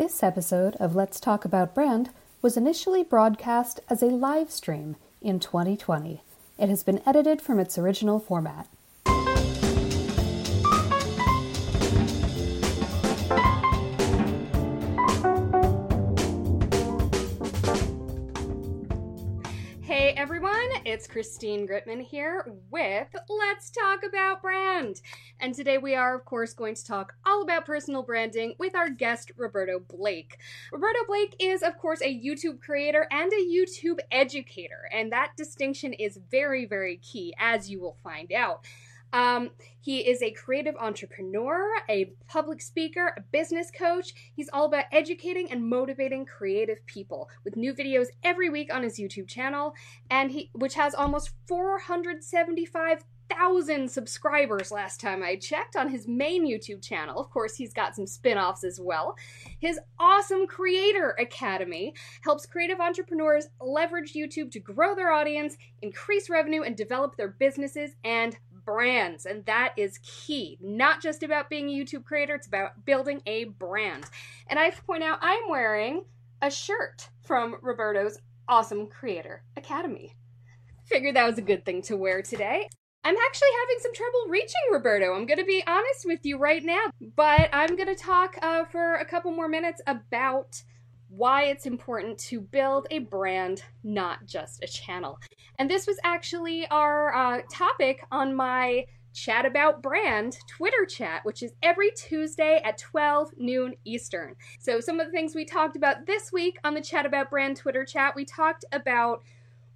This 0.00 0.22
episode 0.22 0.76
of 0.76 0.96
Let's 0.96 1.20
Talk 1.20 1.44
About 1.44 1.74
Brand 1.74 2.08
was 2.40 2.56
initially 2.56 3.02
broadcast 3.02 3.80
as 3.90 4.02
a 4.02 4.06
live 4.06 4.50
stream 4.50 4.96
in 5.20 5.38
2020. 5.38 6.22
It 6.58 6.70
has 6.70 6.82
been 6.82 7.02
edited 7.04 7.42
from 7.42 7.60
its 7.60 7.76
original 7.76 8.18
format. 8.18 8.66
Everyone, 20.20 20.68
it's 20.84 21.06
Christine 21.06 21.66
Gritmon 21.66 22.02
here 22.02 22.44
with 22.70 23.08
Let's 23.30 23.70
Talk 23.70 24.00
About 24.06 24.42
Brand. 24.42 25.00
And 25.40 25.54
today 25.54 25.78
we 25.78 25.94
are, 25.94 26.14
of 26.14 26.26
course, 26.26 26.52
going 26.52 26.74
to 26.74 26.84
talk 26.84 27.14
all 27.24 27.40
about 27.40 27.64
personal 27.64 28.02
branding 28.02 28.54
with 28.58 28.76
our 28.76 28.90
guest, 28.90 29.32
Roberto 29.38 29.78
Blake. 29.78 30.36
Roberto 30.72 30.98
Blake 31.06 31.36
is, 31.38 31.62
of 31.62 31.78
course, 31.78 32.02
a 32.02 32.14
YouTube 32.14 32.60
creator 32.60 33.08
and 33.10 33.32
a 33.32 33.36
YouTube 33.36 34.00
educator, 34.12 34.90
and 34.92 35.10
that 35.10 35.38
distinction 35.38 35.94
is 35.94 36.20
very, 36.30 36.66
very 36.66 36.98
key, 36.98 37.32
as 37.38 37.70
you 37.70 37.80
will 37.80 37.96
find 38.04 38.30
out. 38.30 38.66
Um, 39.12 39.50
he 39.80 40.00
is 40.00 40.22
a 40.22 40.30
creative 40.30 40.76
entrepreneur, 40.76 41.68
a 41.88 42.12
public 42.28 42.60
speaker, 42.60 43.14
a 43.16 43.22
business 43.32 43.70
coach. 43.70 44.12
He's 44.34 44.50
all 44.52 44.66
about 44.66 44.84
educating 44.92 45.50
and 45.50 45.66
motivating 45.68 46.26
creative 46.26 46.84
people 46.86 47.28
with 47.44 47.56
new 47.56 47.74
videos 47.74 48.08
every 48.22 48.50
week 48.50 48.72
on 48.72 48.82
his 48.82 48.98
YouTube 48.98 49.28
channel, 49.28 49.74
and 50.10 50.30
he 50.30 50.50
which 50.52 50.74
has 50.74 50.94
almost 50.94 51.30
475,000 51.48 53.90
subscribers 53.90 54.70
last 54.70 55.00
time 55.00 55.22
I 55.22 55.36
checked 55.36 55.76
on 55.76 55.88
his 55.88 56.06
main 56.06 56.46
YouTube 56.46 56.82
channel. 56.82 57.18
Of 57.18 57.30
course, 57.30 57.56
he's 57.56 57.72
got 57.72 57.96
some 57.96 58.06
spin-offs 58.06 58.64
as 58.64 58.78
well. 58.78 59.16
His 59.60 59.80
awesome 59.98 60.46
Creator 60.46 61.16
Academy 61.18 61.94
helps 62.22 62.44
creative 62.44 62.80
entrepreneurs 62.80 63.48
leverage 63.60 64.12
YouTube 64.12 64.50
to 64.52 64.60
grow 64.60 64.94
their 64.94 65.10
audience, 65.10 65.56
increase 65.80 66.28
revenue, 66.28 66.62
and 66.62 66.76
develop 66.76 67.16
their 67.16 67.28
businesses 67.28 67.92
and 68.04 68.36
brands. 68.64 69.26
And 69.26 69.44
that 69.46 69.74
is 69.76 69.98
key. 70.02 70.58
Not 70.60 71.02
just 71.02 71.22
about 71.22 71.50
being 71.50 71.68
a 71.68 71.72
YouTube 71.72 72.04
creator, 72.04 72.34
it's 72.34 72.46
about 72.46 72.84
building 72.84 73.22
a 73.26 73.44
brand. 73.44 74.04
And 74.48 74.58
I 74.58 74.64
have 74.64 74.76
to 74.76 74.82
point 74.82 75.02
out, 75.02 75.18
I'm 75.20 75.48
wearing 75.48 76.04
a 76.42 76.50
shirt 76.50 77.08
from 77.22 77.56
Roberto's 77.62 78.18
Awesome 78.48 78.86
Creator 78.86 79.44
Academy. 79.56 80.16
Figured 80.84 81.16
that 81.16 81.26
was 81.26 81.38
a 81.38 81.42
good 81.42 81.64
thing 81.64 81.82
to 81.82 81.96
wear 81.96 82.22
today. 82.22 82.68
I'm 83.02 83.16
actually 83.16 83.48
having 83.60 83.76
some 83.80 83.94
trouble 83.94 84.26
reaching 84.28 84.60
Roberto. 84.72 85.14
I'm 85.14 85.24
going 85.24 85.38
to 85.38 85.44
be 85.44 85.62
honest 85.66 86.04
with 86.04 86.20
you 86.24 86.36
right 86.36 86.62
now, 86.62 86.90
but 87.16 87.48
I'm 87.52 87.74
going 87.76 87.88
to 87.88 87.94
talk 87.94 88.36
uh, 88.42 88.64
for 88.64 88.96
a 88.96 89.06
couple 89.06 89.32
more 89.32 89.48
minutes 89.48 89.80
about 89.86 90.62
why 91.10 91.44
it's 91.44 91.66
important 91.66 92.18
to 92.18 92.40
build 92.40 92.86
a 92.90 93.00
brand, 93.00 93.62
not 93.82 94.24
just 94.26 94.62
a 94.62 94.66
channel. 94.66 95.18
And 95.58 95.68
this 95.68 95.86
was 95.86 95.98
actually 96.04 96.66
our 96.68 97.14
uh, 97.14 97.42
topic 97.50 98.04
on 98.10 98.34
my 98.34 98.86
Chat 99.12 99.44
About 99.44 99.82
Brand 99.82 100.38
Twitter 100.46 100.86
chat, 100.86 101.24
which 101.24 101.42
is 101.42 101.52
every 101.64 101.90
Tuesday 101.96 102.60
at 102.64 102.78
12 102.78 103.32
noon 103.36 103.74
Eastern. 103.84 104.36
So, 104.60 104.78
some 104.78 105.00
of 105.00 105.06
the 105.06 105.12
things 105.12 105.34
we 105.34 105.44
talked 105.44 105.74
about 105.74 106.06
this 106.06 106.30
week 106.32 106.58
on 106.62 106.74
the 106.74 106.80
Chat 106.80 107.06
About 107.06 107.28
Brand 107.28 107.56
Twitter 107.56 107.84
chat, 107.84 108.14
we 108.14 108.24
talked 108.24 108.64
about 108.70 109.24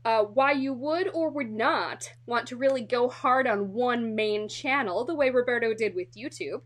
uh, 0.05 0.23
why 0.23 0.53
you 0.53 0.73
would 0.73 1.09
or 1.15 1.31
would 1.31 1.51
not 1.51 2.13
want 2.27 2.47
to 2.47 2.57
really 2.57 2.83
go 2.83 3.09
hard 3.09 3.49
on 3.49 3.73
one 3.73 4.15
main 4.15 4.49
channel, 4.49 5.05
the 5.05 5.15
way 5.15 5.31
Roberto 5.31 5.75
did 5.75 5.95
with 5.95 6.15
YouTube 6.15 6.61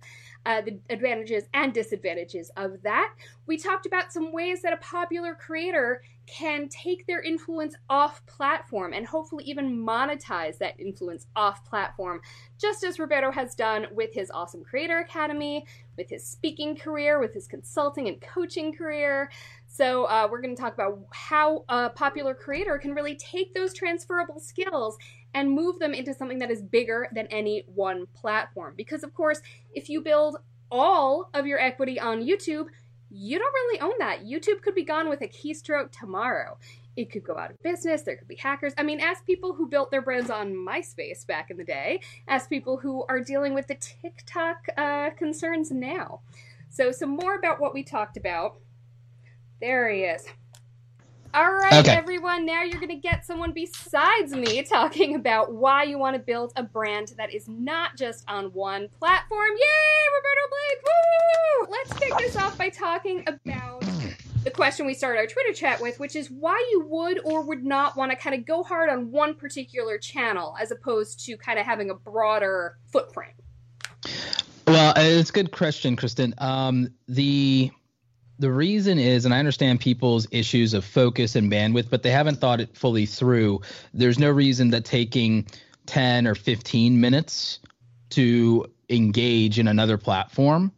uh, 0.47 0.61
the 0.63 0.79
advantages 0.91 1.45
and 1.55 1.73
disadvantages 1.73 2.51
of 2.57 2.83
that. 2.83 3.13
We 3.47 3.57
talked 3.57 3.87
about 3.87 4.13
some 4.13 4.33
ways 4.33 4.63
that 4.63 4.73
a 4.73 4.79
popular 4.79 5.35
creator 5.35 6.03
can 6.27 6.69
take 6.69 7.07
their 7.07 7.23
influence 7.23 7.75
off 7.89 8.25
platform 8.27 8.93
and 8.93 9.07
hopefully 9.07 9.45
even 9.45 9.85
monetize 9.85 10.59
that 10.59 10.79
influence 10.79 11.27
off 11.35 11.65
platform, 11.65 12.21
just 12.59 12.85
as 12.85 12.99
Roberto 12.99 13.31
has 13.33 13.55
done 13.55 13.87
with 13.93 14.13
his 14.13 14.31
Awesome 14.31 14.63
Creator 14.63 14.99
Academy, 14.99 15.67
with 15.97 16.11
his 16.11 16.27
speaking 16.27 16.77
career, 16.77 17.19
with 17.19 17.33
his 17.33 17.47
consulting 17.47 18.09
and 18.09 18.21
coaching 18.21 18.75
career. 18.75 19.31
So, 19.67 20.05
uh, 20.05 20.29
we're 20.31 20.41
going 20.41 20.55
to 20.55 20.61
talk 20.61 20.75
about 20.75 20.99
how 21.13 21.65
a 21.69 21.91
popular 21.91 22.35
creator 22.35 22.79
can 22.79 22.95
really 22.95 23.17
take 23.17 23.55
those 23.55 23.73
transferable 23.73 24.41
skills 24.41 24.99
and 25.35 25.51
move 25.51 25.79
them 25.79 25.95
into 25.95 26.15
something 26.15 26.39
that 26.39 26.51
is 26.51 26.63
bigger 26.63 27.09
than 27.13 27.27
any 27.29 27.65
one 27.67 28.07
platform. 28.15 28.75
Because, 28.77 29.03
of 29.03 29.15
course, 29.15 29.41
if 29.75 29.89
you 29.89 30.01
build 30.01 30.39
all 30.71 31.31
of 31.35 31.47
your 31.47 31.59
equity 31.61 32.01
on 32.01 32.23
YouTube, 32.23 32.67
you 33.11 33.39
don't 33.39 33.53
really 33.53 33.81
own 33.81 33.95
that. 33.99 34.25
YouTube 34.25 34.63
could 34.63 34.75
be 34.75 34.85
gone 34.85 35.09
with 35.09 35.23
a 35.23 35.29
keystroke 35.29 35.91
tomorrow. 35.93 36.59
It 36.97 37.11
could 37.11 37.25
go 37.25 37.39
out 37.39 37.51
of 37.51 37.63
business. 37.63 38.03
There 38.03 38.17
could 38.17 38.29
be 38.29 38.37
hackers. 38.37 38.75
I 38.77 38.83
mean, 38.83 39.01
ask 39.01 39.25
people 39.25 39.55
who 39.55 39.69
built 39.69 39.91
their 39.91 40.03
brands 40.03 40.31
on 40.31 40.53
MySpace 40.53 41.27
back 41.27 41.51
in 41.51 41.57
the 41.57 41.65
day. 41.65 42.01
Ask 42.27 42.51
people 42.51 42.77
who 42.77 43.05
are 43.09 43.21
dealing 43.21 43.55
with 43.55 43.69
the 43.69 43.77
TikTok 43.77 44.67
uh, 44.77 45.11
concerns 45.11 45.71
now. 45.71 46.21
So, 46.71 46.91
some 46.93 47.11
more 47.11 47.35
about 47.37 47.61
what 47.61 47.73
we 47.73 47.83
talked 47.83 48.17
about. 48.17 48.57
There 49.61 49.91
he 49.91 50.01
is. 50.01 50.27
All 51.39 51.53
right, 51.53 51.73
Okay. 51.75 51.93
everyone. 51.93 52.45
Now 52.45 52.65
you're 52.65 52.81
going 52.81 52.89
to 52.89 52.97
get 52.97 53.25
someone 53.25 53.53
besides 53.53 54.33
me 54.33 54.61
talking 54.65 55.15
about 55.15 55.53
why 55.55 55.85
you 55.85 55.97
want 55.97 56.17
to 56.17 56.19
build 56.19 56.53
a 56.57 56.65
brand 56.65 57.13
that 57.17 57.33
is 57.33 57.47
not 57.47 57.97
just 57.97 58.25
on 58.27 58.47
one 58.47 58.89
platform. 58.99 59.51
Yay, 59.57 60.09
Roberto 60.17 60.49
Blake! 60.51 60.83
Woo! 60.85 61.67
Let's 61.71 61.93
kick 61.93 62.19
this 62.19 62.35
off 62.35 62.59
by 62.59 62.71
talking 62.71 63.23
about 63.29 63.85
the 64.43 64.51
question 64.51 64.85
we 64.85 64.95
started 64.95 65.21
our 65.21 65.27
Twitter 65.29 65.53
chat 65.53 65.81
with, 65.81 66.01
which 66.01 66.17
is 66.17 66.29
why 66.29 66.59
you 66.73 66.85
would 66.89 67.21
or 67.25 67.43
would 67.43 67.65
not 67.65 67.97
want 67.97 68.11
to 68.11 68.17
kind 68.17 68.35
of 68.35 68.45
go 68.45 68.65
hard 68.65 68.91
on 68.91 69.13
one 69.13 69.35
particular 69.37 69.97
channel 69.97 70.57
as 70.61 70.73
opposed 70.73 71.25
to 71.27 71.37
kind 71.37 71.61
of 71.61 71.65
having 71.65 71.91
a 71.91 71.95
broader 71.95 72.79
footprint. 72.91 73.35
Well, 74.67 74.93
it's 74.97 75.31
a 75.31 75.33
good 75.33 75.53
question, 75.53 75.95
Kristen. 75.95 76.35
Um, 76.39 76.89
the 77.07 77.71
the 78.39 78.51
reason 78.53 78.99
is, 78.99 79.25
and 79.25 79.35
I 79.35 79.39
understand 79.39 79.81
people's 79.81 80.29
issues 80.31 80.75
of 80.75 80.85
focus 80.85 81.35
and 81.35 81.51
bandwidth, 81.51 81.91
but 81.91 82.03
they 82.03 82.11
haven't 82.11 82.37
thought 82.41 82.61
it 82.61 82.77
fully 82.77 83.07
through. 83.07 83.63
There's 83.93 84.19
no 84.19 84.31
reason 84.31 84.71
that 84.71 84.85
taking 84.85 85.47
10 85.87 86.27
or 86.27 86.35
15 86.35 87.01
minutes 87.01 87.59
to 88.11 88.67
engage 88.89 89.59
in 89.59 89.69
another 89.69 89.99
platform 89.99 90.73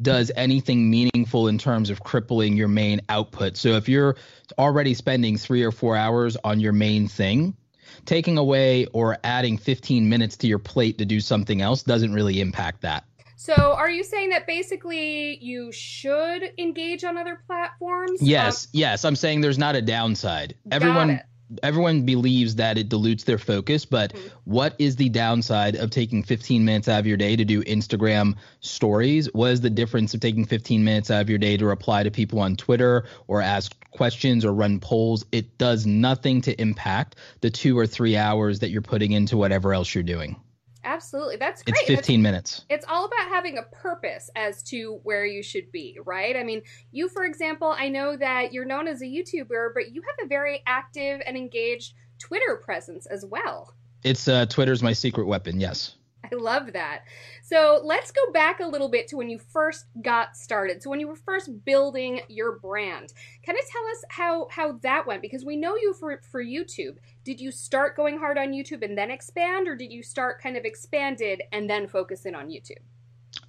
does 0.00 0.30
anything 0.36 0.90
meaningful 0.90 1.48
in 1.48 1.58
terms 1.58 1.90
of 1.90 2.02
crippling 2.02 2.56
your 2.56 2.68
main 2.68 3.00
output. 3.08 3.56
So 3.56 3.70
if 3.70 3.88
you're 3.88 4.16
already 4.58 4.94
spending 4.94 5.36
three 5.36 5.62
or 5.62 5.70
four 5.70 5.96
hours 5.96 6.36
on 6.42 6.60
your 6.60 6.72
main 6.72 7.06
thing, 7.06 7.56
taking 8.04 8.38
away 8.38 8.86
or 8.86 9.18
adding 9.22 9.56
15 9.56 10.08
minutes 10.08 10.36
to 10.38 10.46
your 10.46 10.58
plate 10.58 10.98
to 10.98 11.04
do 11.04 11.20
something 11.20 11.60
else 11.60 11.82
doesn't 11.82 12.12
really 12.12 12.40
impact 12.40 12.82
that. 12.82 13.04
So, 13.44 13.74
are 13.74 13.90
you 13.90 14.02
saying 14.04 14.30
that 14.30 14.46
basically 14.46 15.36
you 15.44 15.70
should 15.70 16.52
engage 16.56 17.04
on 17.04 17.18
other 17.18 17.40
platforms? 17.46 18.22
Yes, 18.22 18.64
Um, 18.64 18.70
yes. 18.72 19.04
I'm 19.04 19.16
saying 19.16 19.42
there's 19.42 19.58
not 19.58 19.76
a 19.76 19.82
downside. 19.82 20.54
Everyone 20.70 21.10
it. 21.10 21.22
everyone 21.62 22.06
believes 22.06 22.54
that 22.54 22.78
it 22.78 22.88
dilutes 22.88 23.24
their 23.24 23.36
focus, 23.36 23.84
but 23.84 24.14
Mhm. 24.14 24.30
what 24.44 24.74
is 24.78 24.96
the 24.96 25.10
downside 25.10 25.76
of 25.76 25.90
taking 25.90 26.22
15 26.22 26.64
minutes 26.64 26.88
out 26.88 27.00
of 27.00 27.06
your 27.06 27.18
day 27.18 27.36
to 27.36 27.44
do 27.44 27.62
Instagram 27.64 28.34
stories? 28.60 29.28
What 29.34 29.52
is 29.52 29.60
the 29.60 29.68
difference 29.68 30.14
of 30.14 30.20
taking 30.20 30.46
15 30.46 30.82
minutes 30.82 31.10
out 31.10 31.20
of 31.20 31.28
your 31.28 31.38
day 31.38 31.58
to 31.58 31.66
reply 31.66 32.02
to 32.02 32.10
people 32.10 32.40
on 32.40 32.56
Twitter 32.56 33.04
or 33.28 33.42
ask 33.42 33.76
questions 33.90 34.46
or 34.46 34.54
run 34.54 34.80
polls? 34.80 35.26
It 35.32 35.58
does 35.58 35.84
nothing 35.84 36.40
to 36.40 36.58
impact 36.58 37.16
the 37.42 37.50
2 37.50 37.78
or 37.78 37.86
3 37.86 38.16
hours 38.16 38.60
that 38.60 38.70
you're 38.70 38.80
putting 38.80 39.12
into 39.12 39.36
whatever 39.36 39.74
else 39.74 39.94
you're 39.94 40.02
doing. 40.02 40.36
Absolutely. 40.84 41.36
That's 41.36 41.62
great. 41.62 41.76
It's 41.78 41.88
That's 41.88 42.00
15 42.00 42.22
minutes. 42.22 42.64
it's 42.68 42.84
all 42.88 43.06
about 43.06 43.28
having 43.28 43.58
a 43.58 43.62
purpose 43.62 44.30
as 44.36 44.62
to 44.64 45.00
where 45.02 45.26
you 45.26 45.42
should 45.42 45.70
be, 45.72 45.98
right? 46.04 46.36
I 46.36 46.42
mean, 46.42 46.62
you, 46.92 47.08
for 47.08 47.24
example, 47.24 47.74
I 47.76 47.88
know 47.88 48.16
that 48.16 48.52
you're 48.52 48.64
known 48.64 48.86
as 48.88 49.02
a 49.02 49.06
YouTuber, 49.06 49.70
but 49.74 49.92
you 49.92 50.02
have 50.02 50.24
a 50.24 50.28
very 50.28 50.62
active 50.66 51.20
and 51.26 51.36
engaged 51.36 51.94
Twitter 52.18 52.60
presence 52.64 53.06
as 53.06 53.24
well. 53.24 53.74
It's 54.02 54.28
uh 54.28 54.46
Twitter's 54.46 54.82
my 54.82 54.92
secret 54.92 55.26
weapon, 55.26 55.58
yes. 55.60 55.96
I 56.30 56.34
love 56.34 56.72
that. 56.72 57.02
So 57.42 57.80
let's 57.84 58.10
go 58.10 58.32
back 58.32 58.60
a 58.60 58.66
little 58.66 58.88
bit 58.88 59.08
to 59.08 59.16
when 59.16 59.28
you 59.28 59.38
first 59.38 59.84
got 60.00 60.36
started. 60.36 60.82
So 60.82 60.88
when 60.88 61.00
you 61.00 61.06
were 61.08 61.16
first 61.16 61.64
building 61.64 62.20
your 62.28 62.52
brand, 62.58 63.12
kind 63.44 63.58
of 63.58 63.64
tell 63.68 63.86
us 63.88 64.04
how 64.08 64.48
how 64.50 64.72
that 64.82 65.06
went 65.06 65.20
because 65.22 65.44
we 65.44 65.56
know 65.56 65.76
you 65.76 65.92
for 65.94 66.20
for 66.30 66.42
YouTube. 66.42 66.96
Did 67.24 67.40
you 67.40 67.50
start 67.50 67.96
going 67.96 68.18
hard 68.18 68.36
on 68.36 68.52
YouTube 68.52 68.84
and 68.84 68.96
then 68.96 69.10
expand, 69.10 69.66
or 69.66 69.74
did 69.74 69.90
you 69.90 70.02
start 70.02 70.42
kind 70.42 70.58
of 70.58 70.66
expanded 70.66 71.42
and 71.52 71.68
then 71.68 71.88
focus 71.88 72.26
in 72.26 72.34
on 72.34 72.48
YouTube? 72.48 72.82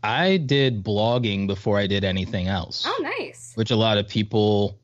I 0.02 0.38
did 0.38 0.82
blogging 0.82 1.46
before 1.46 1.78
I 1.78 1.86
did 1.86 2.06
anything 2.06 2.48
else. 2.48 2.86
Oh, 2.88 3.14
nice. 3.20 3.52
Which 3.56 3.72
a 3.72 3.76
lot 3.76 3.98
of 3.98 4.08
people 4.08 4.80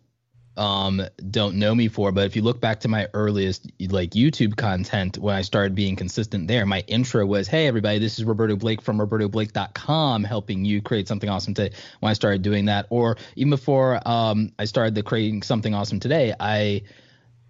um, 0.58 1.02
don't 1.30 1.56
know 1.56 1.74
me 1.74 1.88
for. 1.88 2.12
But 2.12 2.26
if 2.26 2.36
you 2.36 2.42
look 2.42 2.60
back 2.60 2.82
to 2.82 2.90
my 2.90 3.08
earliest 3.14 3.72
like 3.90 4.12
YouTube 4.12 4.58
content 4.58 5.18
when 5.18 5.36
I 5.36 5.42
started 5.42 5.74
being 5.74 5.96
consistent 5.96 6.50
there, 6.50 6.66
my 6.66 6.82
intro 6.88 7.26
was, 7.26 7.48
"Hey 7.48 7.68
everybody, 7.68 7.98
this 7.98 8.20
is 8.20 8.26
Roberto 8.26 8.58
Blake 8.58 8.82
from 8.82 9.00
RobertoBlake.com, 9.00 10.26
helping 10.26 10.66
you 10.66 10.82
create 10.82 11.08
something 11.08 11.30
awesome 11.30 11.54
today." 11.54 11.74
When 12.02 12.10
I 12.10 12.14
started 12.14 12.42
doing 12.42 12.66
that, 12.66 12.88
or 12.90 13.16
even 13.38 13.52
before 13.52 14.06
um, 14.06 14.52
I 14.60 14.66
started 14.66 14.96
the 14.96 15.04
creating 15.04 15.44
something 15.44 15.74
awesome 15.74 16.02
today, 16.02 16.34
I 16.40 16.82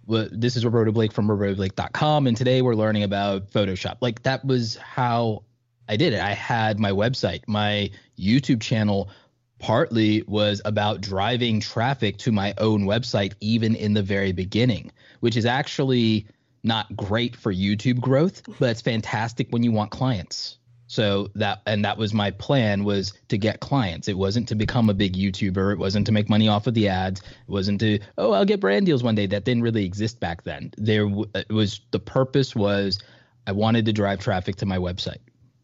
this 0.06 0.56
is 0.56 0.64
Roberto 0.64 0.92
Blake 0.92 1.12
from 1.12 1.28
RobertoBlake.com, 1.28 2.26
and 2.26 2.36
today 2.36 2.62
we're 2.62 2.74
learning 2.74 3.02
about 3.02 3.50
Photoshop. 3.50 3.98
Like 4.00 4.22
that 4.22 4.44
was 4.44 4.76
how 4.76 5.44
I 5.88 5.96
did 5.96 6.12
it. 6.12 6.20
I 6.20 6.32
had 6.32 6.78
my 6.78 6.90
website, 6.90 7.42
my 7.46 7.90
YouTube 8.18 8.60
channel 8.60 9.10
partly 9.58 10.22
was 10.26 10.60
about 10.64 11.00
driving 11.00 11.60
traffic 11.60 12.18
to 12.18 12.32
my 12.32 12.52
own 12.58 12.82
website 12.82 13.34
even 13.40 13.76
in 13.76 13.94
the 13.94 14.02
very 14.02 14.32
beginning, 14.32 14.90
which 15.20 15.36
is 15.36 15.46
actually 15.46 16.26
not 16.64 16.94
great 16.96 17.36
for 17.36 17.52
YouTube 17.52 18.00
growth, 18.00 18.42
but 18.58 18.70
it's 18.70 18.80
fantastic 18.80 19.48
when 19.50 19.62
you 19.62 19.70
want 19.70 19.90
clients. 19.90 20.58
So 20.92 21.30
that 21.36 21.62
and 21.64 21.86
that 21.86 21.96
was 21.96 22.12
my 22.12 22.32
plan 22.32 22.84
was 22.84 23.14
to 23.28 23.38
get 23.38 23.60
clients. 23.60 24.08
It 24.08 24.18
wasn't 24.18 24.48
to 24.48 24.54
become 24.54 24.90
a 24.90 24.94
big 24.94 25.14
YouTuber. 25.14 25.72
It 25.72 25.78
wasn't 25.78 26.04
to 26.04 26.12
make 26.12 26.28
money 26.28 26.48
off 26.48 26.66
of 26.66 26.74
the 26.74 26.88
ads. 26.88 27.20
It 27.20 27.48
wasn't 27.48 27.80
to 27.80 27.98
oh 28.18 28.32
I'll 28.32 28.44
get 28.44 28.60
brand 28.60 28.84
deals 28.84 29.02
one 29.02 29.14
day. 29.14 29.24
That 29.24 29.46
didn't 29.46 29.62
really 29.62 29.86
exist 29.86 30.20
back 30.20 30.42
then. 30.42 30.70
There 30.76 31.08
was 31.48 31.80
the 31.92 31.98
purpose 31.98 32.54
was 32.54 33.02
I 33.46 33.52
wanted 33.52 33.86
to 33.86 33.94
drive 33.94 34.20
traffic 34.20 34.56
to 34.56 34.66
my 34.66 34.76
website. 34.76 35.20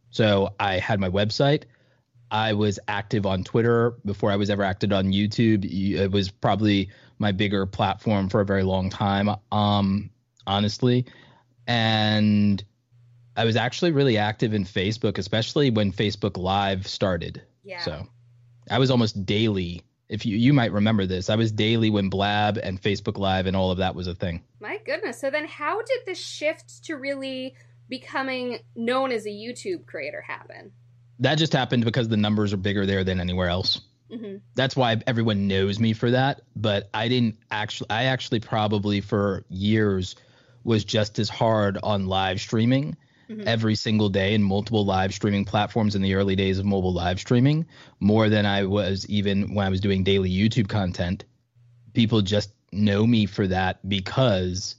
So 0.08 0.54
I 0.58 0.78
had 0.78 0.98
my 0.98 1.10
website. 1.10 1.64
I 2.30 2.54
was 2.54 2.80
active 2.88 3.26
on 3.26 3.44
Twitter 3.44 3.96
before 4.06 4.30
I 4.30 4.36
was 4.36 4.48
ever 4.48 4.62
active 4.62 4.94
on 4.94 5.12
YouTube. 5.12 5.66
It 5.70 6.10
was 6.10 6.30
probably 6.30 6.88
my 7.18 7.32
bigger 7.32 7.66
platform 7.66 8.30
for 8.30 8.40
a 8.40 8.46
very 8.46 8.62
long 8.62 8.88
time, 8.88 9.28
um, 9.52 10.08
honestly. 10.46 11.04
And 11.66 12.64
I 13.38 13.44
was 13.44 13.56
actually 13.56 13.92
really 13.92 14.18
active 14.18 14.52
in 14.52 14.64
Facebook, 14.64 15.16
especially 15.16 15.70
when 15.70 15.92
Facebook 15.92 16.36
Live 16.36 16.86
started. 16.86 17.42
Yeah. 17.62 17.80
So 17.80 18.06
I 18.70 18.78
was 18.78 18.90
almost 18.90 19.24
daily. 19.24 19.82
If 20.08 20.26
you 20.26 20.36
you 20.36 20.52
might 20.52 20.72
remember 20.72 21.06
this, 21.06 21.30
I 21.30 21.36
was 21.36 21.52
daily 21.52 21.88
when 21.88 22.10
Blab 22.10 22.58
and 22.58 22.80
Facebook 22.80 23.16
Live 23.16 23.46
and 23.46 23.56
all 23.56 23.70
of 23.70 23.78
that 23.78 23.94
was 23.94 24.06
a 24.06 24.14
thing. 24.14 24.42
My 24.60 24.78
goodness. 24.84 25.20
So 25.20 25.30
then 25.30 25.46
how 25.46 25.78
did 25.78 26.00
the 26.06 26.14
shift 26.14 26.84
to 26.84 26.96
really 26.96 27.54
becoming 27.88 28.58
known 28.74 29.12
as 29.12 29.24
a 29.24 29.30
YouTube 29.30 29.86
creator 29.86 30.20
happen? 30.20 30.72
that 31.20 31.36
just 31.36 31.52
happened 31.52 31.84
because 31.84 32.08
the 32.08 32.16
numbers 32.16 32.52
are 32.52 32.58
bigger 32.58 32.86
there 32.86 33.04
than 33.04 33.20
anywhere 33.20 33.48
else. 33.48 33.80
Mm-hmm. 34.10 34.36
That's 34.54 34.76
why 34.76 35.00
everyone 35.06 35.48
knows 35.48 35.78
me 35.78 35.92
for 35.92 36.10
that. 36.10 36.42
But 36.56 36.88
I 36.94 37.08
didn't 37.08 37.38
actually, 37.50 37.90
I 37.90 38.04
actually 38.04 38.40
probably 38.40 39.00
for 39.00 39.44
years 39.48 40.16
was 40.64 40.84
just 40.84 41.18
as 41.18 41.28
hard 41.28 41.78
on 41.82 42.06
live 42.06 42.40
streaming 42.40 42.96
mm-hmm. 43.28 43.46
every 43.46 43.74
single 43.74 44.08
day 44.08 44.34
in 44.34 44.42
multiple 44.42 44.84
live 44.84 45.12
streaming 45.14 45.44
platforms 45.44 45.94
in 45.94 46.02
the 46.02 46.14
early 46.14 46.36
days 46.36 46.58
of 46.58 46.64
mobile 46.64 46.92
live 46.92 47.18
streaming, 47.18 47.66
more 48.00 48.28
than 48.28 48.46
I 48.46 48.64
was 48.64 49.06
even 49.08 49.54
when 49.54 49.66
I 49.66 49.70
was 49.70 49.80
doing 49.80 50.04
daily 50.04 50.30
YouTube 50.30 50.68
content. 50.68 51.24
People 51.92 52.22
just 52.22 52.52
know 52.72 53.06
me 53.06 53.26
for 53.26 53.46
that 53.46 53.86
because 53.88 54.76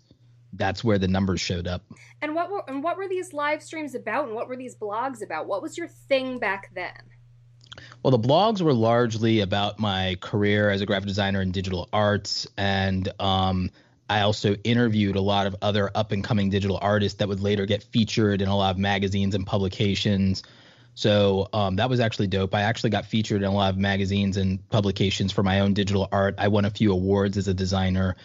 that's 0.54 0.84
where 0.84 0.98
the 0.98 1.08
numbers 1.08 1.42
showed 1.42 1.68
up. 1.68 1.84
And 2.22 2.36
what 2.36 2.50
were 2.50 2.64
and 2.68 2.84
what 2.84 2.98
were 2.98 3.08
these 3.08 3.34
live 3.34 3.62
streams 3.64 3.96
about 3.96 4.26
and 4.26 4.36
what 4.36 4.48
were 4.48 4.58
these 4.58 4.76
blogs 4.76 5.24
about? 5.24 5.48
What 5.48 5.62
was 5.62 5.78
your 5.78 5.88
thing 5.88 6.40
back 6.40 6.72
then? 6.74 6.94
Well, 8.04 8.12
the 8.12 8.20
blogs 8.20 8.62
were 8.62 8.74
largely 8.74 9.40
about 9.40 9.80
my 9.80 10.18
career 10.22 10.70
as 10.70 10.82
a 10.82 10.86
graphic 10.86 11.08
designer 11.08 11.42
in 11.42 11.52
digital 11.52 11.88
arts 11.94 12.48
and 12.58 13.10
um, 13.20 13.72
I 14.10 14.22
also 14.22 14.56
interviewed 14.64 15.16
a 15.16 15.22
lot 15.22 15.48
of 15.48 15.56
other 15.62 15.92
up 15.94 16.12
and 16.12 16.24
coming 16.24 16.50
digital 16.50 16.80
artists 16.82 17.20
that 17.20 17.28
would 17.28 17.42
later 17.42 17.66
get 17.66 17.84
featured 17.84 18.42
in 18.42 18.48
a 18.48 18.58
lot 18.58 18.72
of 18.72 18.78
magazines 18.78 19.36
and 19.36 19.46
publications. 19.46 20.44
So 20.96 21.48
um, 21.54 21.76
that 21.78 21.90
was 21.90 22.00
actually 22.00 22.28
dope. 22.28 22.54
I 22.56 22.62
actually 22.62 22.90
got 22.90 23.06
featured 23.06 23.44
in 23.44 23.48
a 23.48 23.54
lot 23.54 23.72
of 23.74 23.78
magazines 23.78 24.38
and 24.38 24.68
publications 24.70 25.32
for 25.32 25.44
my 25.44 25.60
own 25.60 25.74
digital 25.74 26.10
art. 26.12 26.36
I 26.38 26.48
won 26.48 26.66
a 26.66 26.72
few 26.72 26.92
awards 26.92 27.38
as 27.38 27.48
a 27.48 27.54
designer. 27.54 28.16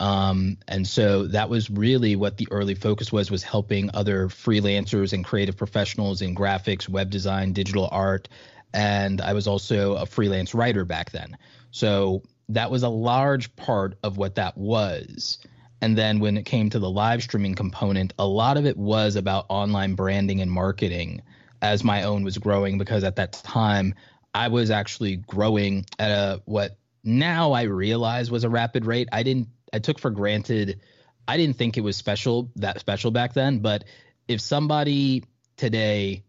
Um, 0.00 0.58
and 0.66 0.86
so 0.86 1.26
that 1.28 1.48
was 1.48 1.70
really 1.70 2.16
what 2.16 2.36
the 2.36 2.48
early 2.50 2.74
focus 2.74 3.12
was 3.12 3.30
was 3.30 3.42
helping 3.42 3.90
other 3.94 4.28
freelancers 4.28 5.12
and 5.12 5.24
creative 5.24 5.56
professionals 5.56 6.22
in 6.22 6.34
graphics, 6.34 6.88
web 6.88 7.10
design, 7.10 7.52
digital 7.52 7.88
art, 7.90 8.28
and 8.74 9.20
I 9.20 9.32
was 9.32 9.46
also 9.46 9.94
a 9.94 10.04
freelance 10.04 10.54
writer 10.54 10.84
back 10.84 11.10
then. 11.10 11.38
So 11.70 12.22
that 12.48 12.70
was 12.70 12.82
a 12.82 12.88
large 12.88 13.54
part 13.56 13.98
of 14.02 14.16
what 14.16 14.36
that 14.36 14.56
was. 14.56 15.38
And 15.80 15.96
then 15.96 16.20
when 16.20 16.36
it 16.36 16.44
came 16.44 16.70
to 16.70 16.78
the 16.78 16.90
live 16.90 17.22
streaming 17.22 17.54
component, 17.54 18.14
a 18.18 18.26
lot 18.26 18.56
of 18.56 18.66
it 18.66 18.76
was 18.76 19.16
about 19.16 19.46
online 19.48 19.94
branding 19.94 20.40
and 20.40 20.50
marketing 20.50 21.22
as 21.60 21.84
my 21.84 22.04
own 22.04 22.24
was 22.24 22.38
growing 22.38 22.78
because 22.78 23.04
at 23.04 23.16
that 23.16 23.32
time 23.32 23.94
I 24.34 24.48
was 24.48 24.70
actually 24.70 25.16
growing 25.16 25.86
at 25.98 26.10
a 26.10 26.42
what 26.44 26.76
now 27.02 27.52
I 27.52 27.62
realize 27.62 28.30
was 28.30 28.44
a 28.44 28.48
rapid 28.48 28.84
rate. 28.84 29.08
I 29.12 29.22
didn't 29.22 29.48
I 29.72 29.78
took 29.78 29.98
for 29.98 30.10
granted. 30.10 30.80
I 31.28 31.36
didn't 31.36 31.56
think 31.56 31.76
it 31.76 31.82
was 31.82 31.96
special 31.96 32.50
that 32.56 32.78
special 32.78 33.10
back 33.10 33.32
then, 33.32 33.60
but 33.60 33.84
if 34.28 34.40
somebody 34.40 35.24
today 35.56 36.24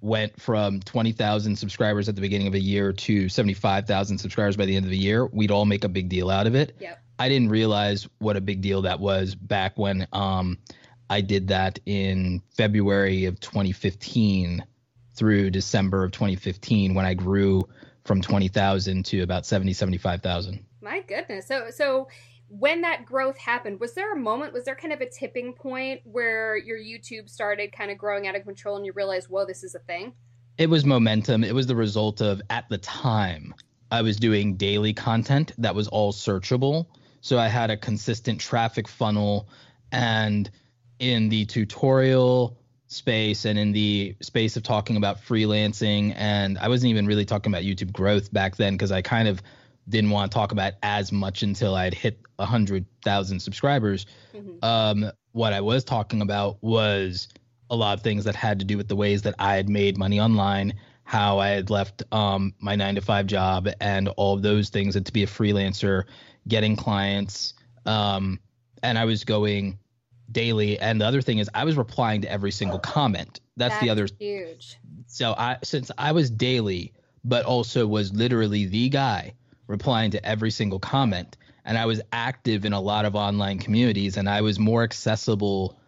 went 0.00 0.40
from 0.40 0.80
20,000 0.80 1.56
subscribers 1.56 2.08
at 2.08 2.14
the 2.14 2.20
beginning 2.20 2.46
of 2.46 2.54
a 2.54 2.60
year 2.60 2.92
to 2.92 3.28
75,000 3.28 4.18
subscribers 4.18 4.56
by 4.56 4.64
the 4.64 4.76
end 4.76 4.84
of 4.84 4.90
the 4.90 4.98
year, 4.98 5.26
we'd 5.26 5.50
all 5.50 5.64
make 5.64 5.84
a 5.84 5.88
big 5.88 6.08
deal 6.08 6.30
out 6.30 6.46
of 6.46 6.54
it. 6.54 6.76
Yep. 6.78 7.02
I 7.18 7.28
didn't 7.28 7.48
realize 7.48 8.08
what 8.18 8.36
a 8.36 8.40
big 8.40 8.60
deal 8.60 8.82
that 8.82 9.00
was 9.00 9.34
back 9.34 9.76
when 9.76 10.06
um, 10.12 10.58
I 11.10 11.20
did 11.20 11.48
that 11.48 11.80
in 11.84 12.42
February 12.56 13.24
of 13.24 13.40
2015 13.40 14.64
through 15.14 15.50
December 15.50 16.04
of 16.04 16.12
2015 16.12 16.94
when 16.94 17.04
I 17.04 17.14
grew 17.14 17.68
from 18.04 18.22
20,000 18.22 19.04
to 19.06 19.20
about 19.22 19.46
70, 19.46 19.72
75,000. 19.72 20.64
My 20.80 21.00
goodness. 21.00 21.46
So, 21.46 21.70
so 21.70 22.08
when 22.48 22.80
that 22.82 23.04
growth 23.04 23.36
happened, 23.38 23.80
was 23.80 23.94
there 23.94 24.12
a 24.12 24.16
moment, 24.16 24.52
was 24.52 24.64
there 24.64 24.74
kind 24.74 24.92
of 24.92 25.00
a 25.00 25.08
tipping 25.08 25.52
point 25.52 26.00
where 26.04 26.56
your 26.56 26.78
YouTube 26.78 27.28
started 27.28 27.72
kind 27.72 27.90
of 27.90 27.98
growing 27.98 28.26
out 28.26 28.34
of 28.34 28.44
control 28.44 28.76
and 28.76 28.86
you 28.86 28.92
realized, 28.92 29.28
whoa, 29.28 29.44
this 29.44 29.62
is 29.62 29.74
a 29.74 29.80
thing? 29.80 30.12
It 30.56 30.68
was 30.68 30.84
momentum. 30.84 31.44
It 31.44 31.54
was 31.54 31.66
the 31.66 31.76
result 31.76 32.20
of, 32.20 32.40
at 32.50 32.68
the 32.68 32.78
time, 32.78 33.54
I 33.90 34.02
was 34.02 34.16
doing 34.16 34.56
daily 34.56 34.92
content 34.92 35.52
that 35.58 35.74
was 35.74 35.88
all 35.88 36.12
searchable. 36.12 36.86
So 37.20 37.38
I 37.38 37.48
had 37.48 37.70
a 37.70 37.76
consistent 37.76 38.40
traffic 38.40 38.88
funnel. 38.88 39.48
And 39.92 40.50
in 40.98 41.28
the 41.28 41.44
tutorial 41.44 42.58
space 42.88 43.44
and 43.44 43.58
in 43.58 43.72
the 43.72 44.16
space 44.20 44.56
of 44.56 44.62
talking 44.62 44.96
about 44.96 45.22
freelancing, 45.22 46.14
and 46.16 46.58
I 46.58 46.68
wasn't 46.68 46.90
even 46.90 47.06
really 47.06 47.24
talking 47.24 47.52
about 47.52 47.62
YouTube 47.62 47.92
growth 47.92 48.32
back 48.32 48.56
then 48.56 48.74
because 48.74 48.92
I 48.92 49.02
kind 49.02 49.28
of 49.28 49.42
didn't 49.88 50.10
want 50.10 50.30
to 50.30 50.34
talk 50.34 50.52
about 50.52 50.74
as 50.82 51.12
much 51.12 51.42
until 51.42 51.74
I'd 51.74 51.94
hit 51.94 52.20
a 52.38 52.46
hundred 52.46 52.86
thousand 53.04 53.40
subscribers. 53.40 54.06
Mm-hmm. 54.34 54.64
Um, 54.64 55.10
what 55.32 55.52
I 55.52 55.60
was 55.60 55.84
talking 55.84 56.22
about 56.22 56.58
was 56.62 57.28
a 57.70 57.76
lot 57.76 57.96
of 57.96 58.02
things 58.02 58.24
that 58.24 58.34
had 58.34 58.58
to 58.60 58.64
do 58.64 58.76
with 58.76 58.88
the 58.88 58.96
ways 58.96 59.22
that 59.22 59.34
I 59.38 59.56
had 59.56 59.68
made 59.68 59.98
money 59.98 60.20
online, 60.20 60.74
how 61.04 61.38
I 61.38 61.48
had 61.48 61.70
left 61.70 62.02
um, 62.12 62.54
my 62.60 62.76
nine 62.76 62.94
to 62.94 63.00
five 63.00 63.26
job, 63.26 63.68
and 63.80 64.08
all 64.08 64.34
of 64.34 64.42
those 64.42 64.68
things, 64.68 64.96
and 64.96 65.04
to 65.06 65.12
be 65.12 65.22
a 65.22 65.26
freelancer, 65.26 66.04
getting 66.46 66.76
clients, 66.76 67.54
um, 67.86 68.40
and 68.82 68.98
I 68.98 69.04
was 69.04 69.24
going 69.24 69.78
daily. 70.30 70.78
And 70.78 71.00
the 71.00 71.06
other 71.06 71.22
thing 71.22 71.38
is, 71.38 71.48
I 71.54 71.64
was 71.64 71.76
replying 71.76 72.22
to 72.22 72.30
every 72.30 72.50
single 72.50 72.78
comment. 72.78 73.40
That's, 73.56 73.74
That's 73.74 73.82
the 73.82 73.90
other 73.90 74.08
huge. 74.18 74.78
So 75.06 75.34
I, 75.36 75.58
since 75.64 75.90
I 75.98 76.12
was 76.12 76.30
daily, 76.30 76.92
but 77.24 77.44
also 77.44 77.86
was 77.86 78.12
literally 78.12 78.66
the 78.66 78.88
guy 78.88 79.34
replying 79.68 80.10
to 80.10 80.26
every 80.26 80.50
single 80.50 80.80
comment. 80.80 81.36
And 81.64 81.78
I 81.78 81.86
was 81.86 82.00
active 82.12 82.64
in 82.64 82.72
a 82.72 82.80
lot 82.80 83.04
of 83.04 83.14
online 83.14 83.60
communities 83.60 84.16
and 84.16 84.28
I 84.28 84.40
was 84.40 84.58
more 84.58 84.82
accessible 84.82 85.78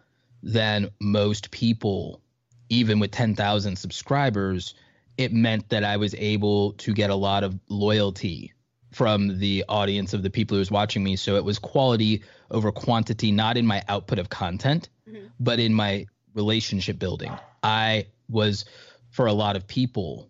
than 0.41 0.89
most 1.01 1.51
people, 1.51 2.21
even 2.69 2.99
with 2.99 3.11
10,000 3.11 3.75
subscribers. 3.75 4.75
It 5.17 5.33
meant 5.33 5.67
that 5.69 5.83
I 5.83 5.97
was 5.97 6.15
able 6.15 6.73
to 6.73 6.93
get 6.93 7.09
a 7.09 7.15
lot 7.15 7.43
of 7.43 7.59
loyalty 7.67 8.53
from 8.91 9.39
the 9.39 9.65
audience 9.67 10.13
of 10.13 10.21
the 10.23 10.29
people 10.29 10.55
who 10.55 10.59
was 10.59 10.71
watching 10.71 11.03
me. 11.03 11.15
So 11.15 11.35
it 11.35 11.43
was 11.43 11.59
quality 11.59 12.23
over 12.49 12.71
quantity, 12.71 13.31
not 13.31 13.57
in 13.57 13.65
my 13.65 13.83
output 13.87 14.19
of 14.19 14.29
content, 14.29 14.89
mm-hmm. 15.09 15.27
but 15.39 15.59
in 15.59 15.73
my 15.73 16.05
relationship 16.33 16.99
building. 16.99 17.31
I 17.63 18.07
was 18.29 18.65
for 19.09 19.27
a 19.27 19.33
lot 19.33 19.55
of 19.55 19.67
people 19.67 20.29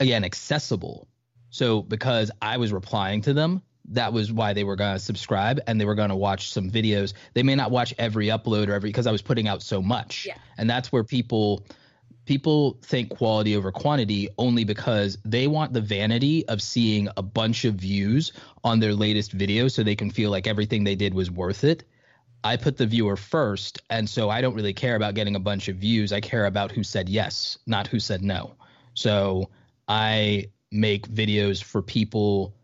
again 0.00 0.24
accessible. 0.24 1.08
So 1.54 1.82
because 1.82 2.32
I 2.42 2.56
was 2.56 2.72
replying 2.72 3.20
to 3.22 3.32
them, 3.32 3.62
that 3.90 4.12
was 4.12 4.32
why 4.32 4.54
they 4.54 4.64
were 4.64 4.74
going 4.74 4.94
to 4.94 4.98
subscribe 4.98 5.60
and 5.68 5.80
they 5.80 5.84
were 5.84 5.94
going 5.94 6.08
to 6.08 6.16
watch 6.16 6.50
some 6.50 6.68
videos. 6.68 7.12
They 7.32 7.44
may 7.44 7.54
not 7.54 7.70
watch 7.70 7.94
every 7.96 8.26
upload 8.26 8.66
or 8.66 8.72
every 8.72 8.88
because 8.88 9.06
I 9.06 9.12
was 9.12 9.22
putting 9.22 9.46
out 9.46 9.62
so 9.62 9.80
much. 9.80 10.26
Yeah. 10.26 10.36
And 10.58 10.68
that's 10.68 10.90
where 10.90 11.04
people 11.04 11.64
people 12.24 12.80
think 12.82 13.10
quality 13.10 13.54
over 13.54 13.70
quantity 13.70 14.30
only 14.36 14.64
because 14.64 15.16
they 15.24 15.46
want 15.46 15.72
the 15.72 15.80
vanity 15.80 16.44
of 16.48 16.60
seeing 16.60 17.08
a 17.16 17.22
bunch 17.22 17.64
of 17.64 17.76
views 17.76 18.32
on 18.64 18.80
their 18.80 18.92
latest 18.92 19.30
video 19.30 19.68
so 19.68 19.84
they 19.84 19.94
can 19.94 20.10
feel 20.10 20.32
like 20.32 20.48
everything 20.48 20.82
they 20.82 20.96
did 20.96 21.14
was 21.14 21.30
worth 21.30 21.62
it. 21.62 21.84
I 22.42 22.56
put 22.56 22.78
the 22.78 22.86
viewer 22.86 23.16
first, 23.16 23.80
and 23.88 24.10
so 24.10 24.28
I 24.28 24.40
don't 24.40 24.54
really 24.54 24.74
care 24.74 24.96
about 24.96 25.14
getting 25.14 25.36
a 25.36 25.40
bunch 25.40 25.68
of 25.68 25.76
views. 25.76 26.12
I 26.12 26.20
care 26.20 26.46
about 26.46 26.72
who 26.72 26.82
said 26.82 27.08
yes, 27.08 27.58
not 27.64 27.86
who 27.86 28.00
said 28.00 28.24
no. 28.24 28.56
So 28.94 29.50
I 29.86 30.48
make 30.74 31.08
videos 31.08 31.62
for 31.62 31.80
people 31.80 32.54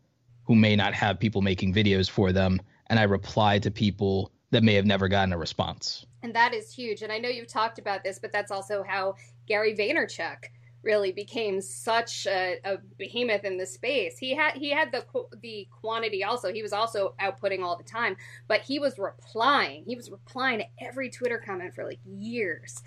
who 0.45 0.55
may 0.55 0.77
not 0.77 0.95
have 0.95 1.19
people 1.19 1.43
making 1.43 1.73
videos 1.73 2.11
for 2.11 2.33
them, 2.33 2.61
and 2.89 2.99
I 2.99 3.05
reply 3.05 3.59
to 3.61 3.71
people 3.71 4.33
that 4.51 4.63
may 4.65 4.75
have 4.75 4.87
never 4.87 5.09
gotten 5.09 5.33
a 5.33 5.39
response. 5.39 6.05
And 6.23 6.35
that 6.35 6.53
is 6.53 6.73
huge. 6.73 7.03
And 7.03 7.13
I 7.13 7.19
know 7.19 7.29
you've 7.29 7.49
talked 7.49 7.79
about 7.79 8.03
this, 8.03 8.19
but 8.19 8.33
that's 8.33 8.51
also 8.51 8.83
how 8.83 9.15
Gary 9.47 9.75
Vaynerchuk 9.75 10.37
really 10.83 11.13
became 11.13 11.61
such 11.61 12.27
a, 12.27 12.59
a, 12.65 12.79
behemoth 12.99 13.45
in 13.45 13.59
the 13.59 13.67
space. 13.67 14.19
He 14.19 14.35
had 14.35 14.55
he 14.55 14.71
had 14.71 14.93
the 14.93 15.05
the 15.41 15.69
quantity 15.71 16.25
also. 16.25 16.53
He 16.53 16.63
was 16.63 16.73
also 16.73 17.15
outputting 17.21 17.63
all 17.63 17.77
the 17.77 17.85
time, 17.85 18.17
but 18.49 18.63
he 18.63 18.79
was 18.79 18.99
replying. 18.99 19.85
He 19.87 19.95
was 19.95 20.11
replying 20.11 20.61
to 20.61 20.65
every 20.85 21.11
Twitter 21.11 21.39
comment 21.45 21.75
for 21.75 21.85
like 21.85 22.01
years. 22.05 22.83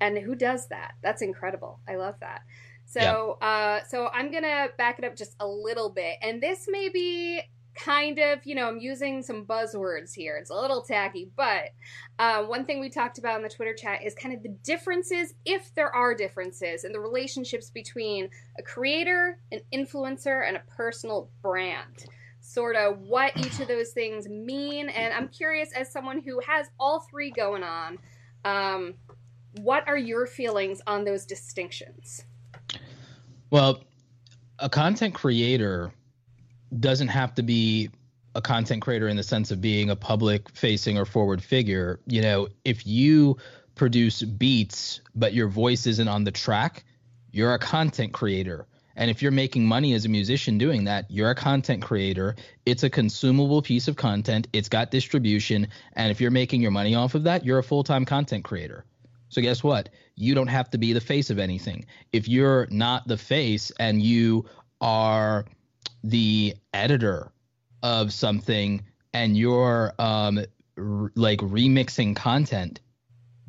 And 0.00 0.18
who 0.18 0.34
does 0.34 0.68
that? 0.68 0.94
That's 1.02 1.22
incredible. 1.22 1.80
I 1.88 1.96
love 1.96 2.16
that. 2.20 2.42
So, 2.86 3.38
yeah. 3.40 3.48
uh, 3.48 3.84
so 3.84 4.08
I'm 4.12 4.30
gonna 4.30 4.68
back 4.78 4.98
it 4.98 5.04
up 5.04 5.16
just 5.16 5.36
a 5.40 5.46
little 5.46 5.90
bit, 5.90 6.16
and 6.22 6.42
this 6.42 6.66
may 6.68 6.88
be 6.88 7.42
kind 7.74 8.18
of, 8.18 8.44
you 8.44 8.54
know, 8.54 8.68
I'm 8.68 8.78
using 8.78 9.22
some 9.22 9.44
buzzwords 9.44 10.14
here. 10.14 10.36
It's 10.36 10.50
a 10.50 10.54
little 10.54 10.82
tacky, 10.82 11.30
but 11.36 11.70
uh, 12.18 12.44
one 12.44 12.64
thing 12.64 12.80
we 12.80 12.88
talked 12.88 13.18
about 13.18 13.36
in 13.36 13.42
the 13.42 13.48
Twitter 13.48 13.74
chat 13.74 14.04
is 14.04 14.14
kind 14.14 14.34
of 14.34 14.42
the 14.42 14.56
differences, 14.62 15.34
if 15.44 15.74
there 15.74 15.94
are 15.94 16.14
differences, 16.14 16.84
in 16.84 16.92
the 16.92 17.00
relationships 17.00 17.70
between 17.70 18.30
a 18.58 18.62
creator, 18.62 19.38
an 19.50 19.60
influencer, 19.72 20.46
and 20.46 20.56
a 20.56 20.62
personal 20.68 21.30
brand. 21.42 22.06
Sort 22.40 22.76
of 22.76 23.00
what 23.00 23.36
each 23.38 23.58
of 23.58 23.68
those 23.68 23.90
things 23.90 24.28
mean. 24.28 24.90
And 24.90 25.12
I'm 25.14 25.28
curious, 25.28 25.72
as 25.72 25.90
someone 25.90 26.20
who 26.20 26.40
has 26.46 26.68
all 26.78 27.00
three 27.10 27.30
going 27.30 27.62
on, 27.62 27.98
um, 28.44 28.94
what 29.62 29.88
are 29.88 29.96
your 29.96 30.26
feelings 30.26 30.80
on 30.86 31.04
those 31.04 31.24
distinctions? 31.24 32.24
Well, 33.54 33.84
a 34.58 34.68
content 34.68 35.14
creator 35.14 35.92
doesn't 36.80 37.06
have 37.06 37.36
to 37.36 37.44
be 37.44 37.88
a 38.34 38.42
content 38.42 38.82
creator 38.82 39.06
in 39.06 39.16
the 39.16 39.22
sense 39.22 39.52
of 39.52 39.60
being 39.60 39.90
a 39.90 39.94
public 39.94 40.50
facing 40.50 40.98
or 40.98 41.04
forward 41.04 41.40
figure. 41.40 42.00
You 42.08 42.20
know, 42.20 42.48
if 42.64 42.84
you 42.84 43.36
produce 43.76 44.22
beats 44.24 45.02
but 45.14 45.34
your 45.34 45.46
voice 45.46 45.86
isn't 45.86 46.08
on 46.08 46.24
the 46.24 46.32
track, 46.32 46.84
you're 47.30 47.54
a 47.54 47.60
content 47.60 48.12
creator. 48.12 48.66
And 48.96 49.08
if 49.08 49.22
you're 49.22 49.30
making 49.30 49.64
money 49.64 49.94
as 49.94 50.04
a 50.04 50.08
musician 50.08 50.58
doing 50.58 50.82
that, 50.86 51.08
you're 51.08 51.30
a 51.30 51.36
content 51.36 51.80
creator. 51.80 52.34
It's 52.66 52.82
a 52.82 52.90
consumable 52.90 53.62
piece 53.62 53.86
of 53.86 53.94
content. 53.94 54.48
It's 54.52 54.68
got 54.68 54.90
distribution. 54.90 55.68
And 55.92 56.10
if 56.10 56.20
you're 56.20 56.32
making 56.32 56.60
your 56.60 56.72
money 56.72 56.96
off 56.96 57.14
of 57.14 57.22
that, 57.22 57.44
you're 57.44 57.60
a 57.60 57.62
full 57.62 57.84
time 57.84 58.04
content 58.04 58.42
creator. 58.42 58.84
So 59.34 59.42
guess 59.42 59.64
what? 59.64 59.88
You 60.14 60.36
don't 60.36 60.46
have 60.46 60.70
to 60.70 60.78
be 60.78 60.92
the 60.92 61.00
face 61.00 61.28
of 61.28 61.40
anything. 61.40 61.86
If 62.12 62.28
you're 62.28 62.68
not 62.70 63.08
the 63.08 63.16
face 63.16 63.72
and 63.80 64.00
you 64.00 64.44
are 64.80 65.44
the 66.04 66.54
editor 66.72 67.32
of 67.82 68.12
something 68.12 68.84
and 69.12 69.36
you're 69.36 69.92
um, 69.98 70.38
r- 70.78 71.10
like 71.16 71.40
remixing 71.40 72.14
content, 72.14 72.78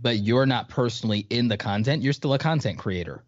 but 0.02 0.18
you're 0.18 0.48
not 0.48 0.70
personally 0.70 1.28
in 1.30 1.50
the 1.50 1.58
content, 1.58 2.02
you're 2.02 2.14
still 2.14 2.34
a 2.34 2.40
content 2.40 2.80
creator. 2.80 3.24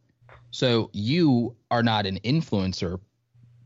So 0.49 0.89
you 0.93 1.55
are 1.69 1.83
not 1.83 2.07
an 2.07 2.17
influencer, 2.23 2.99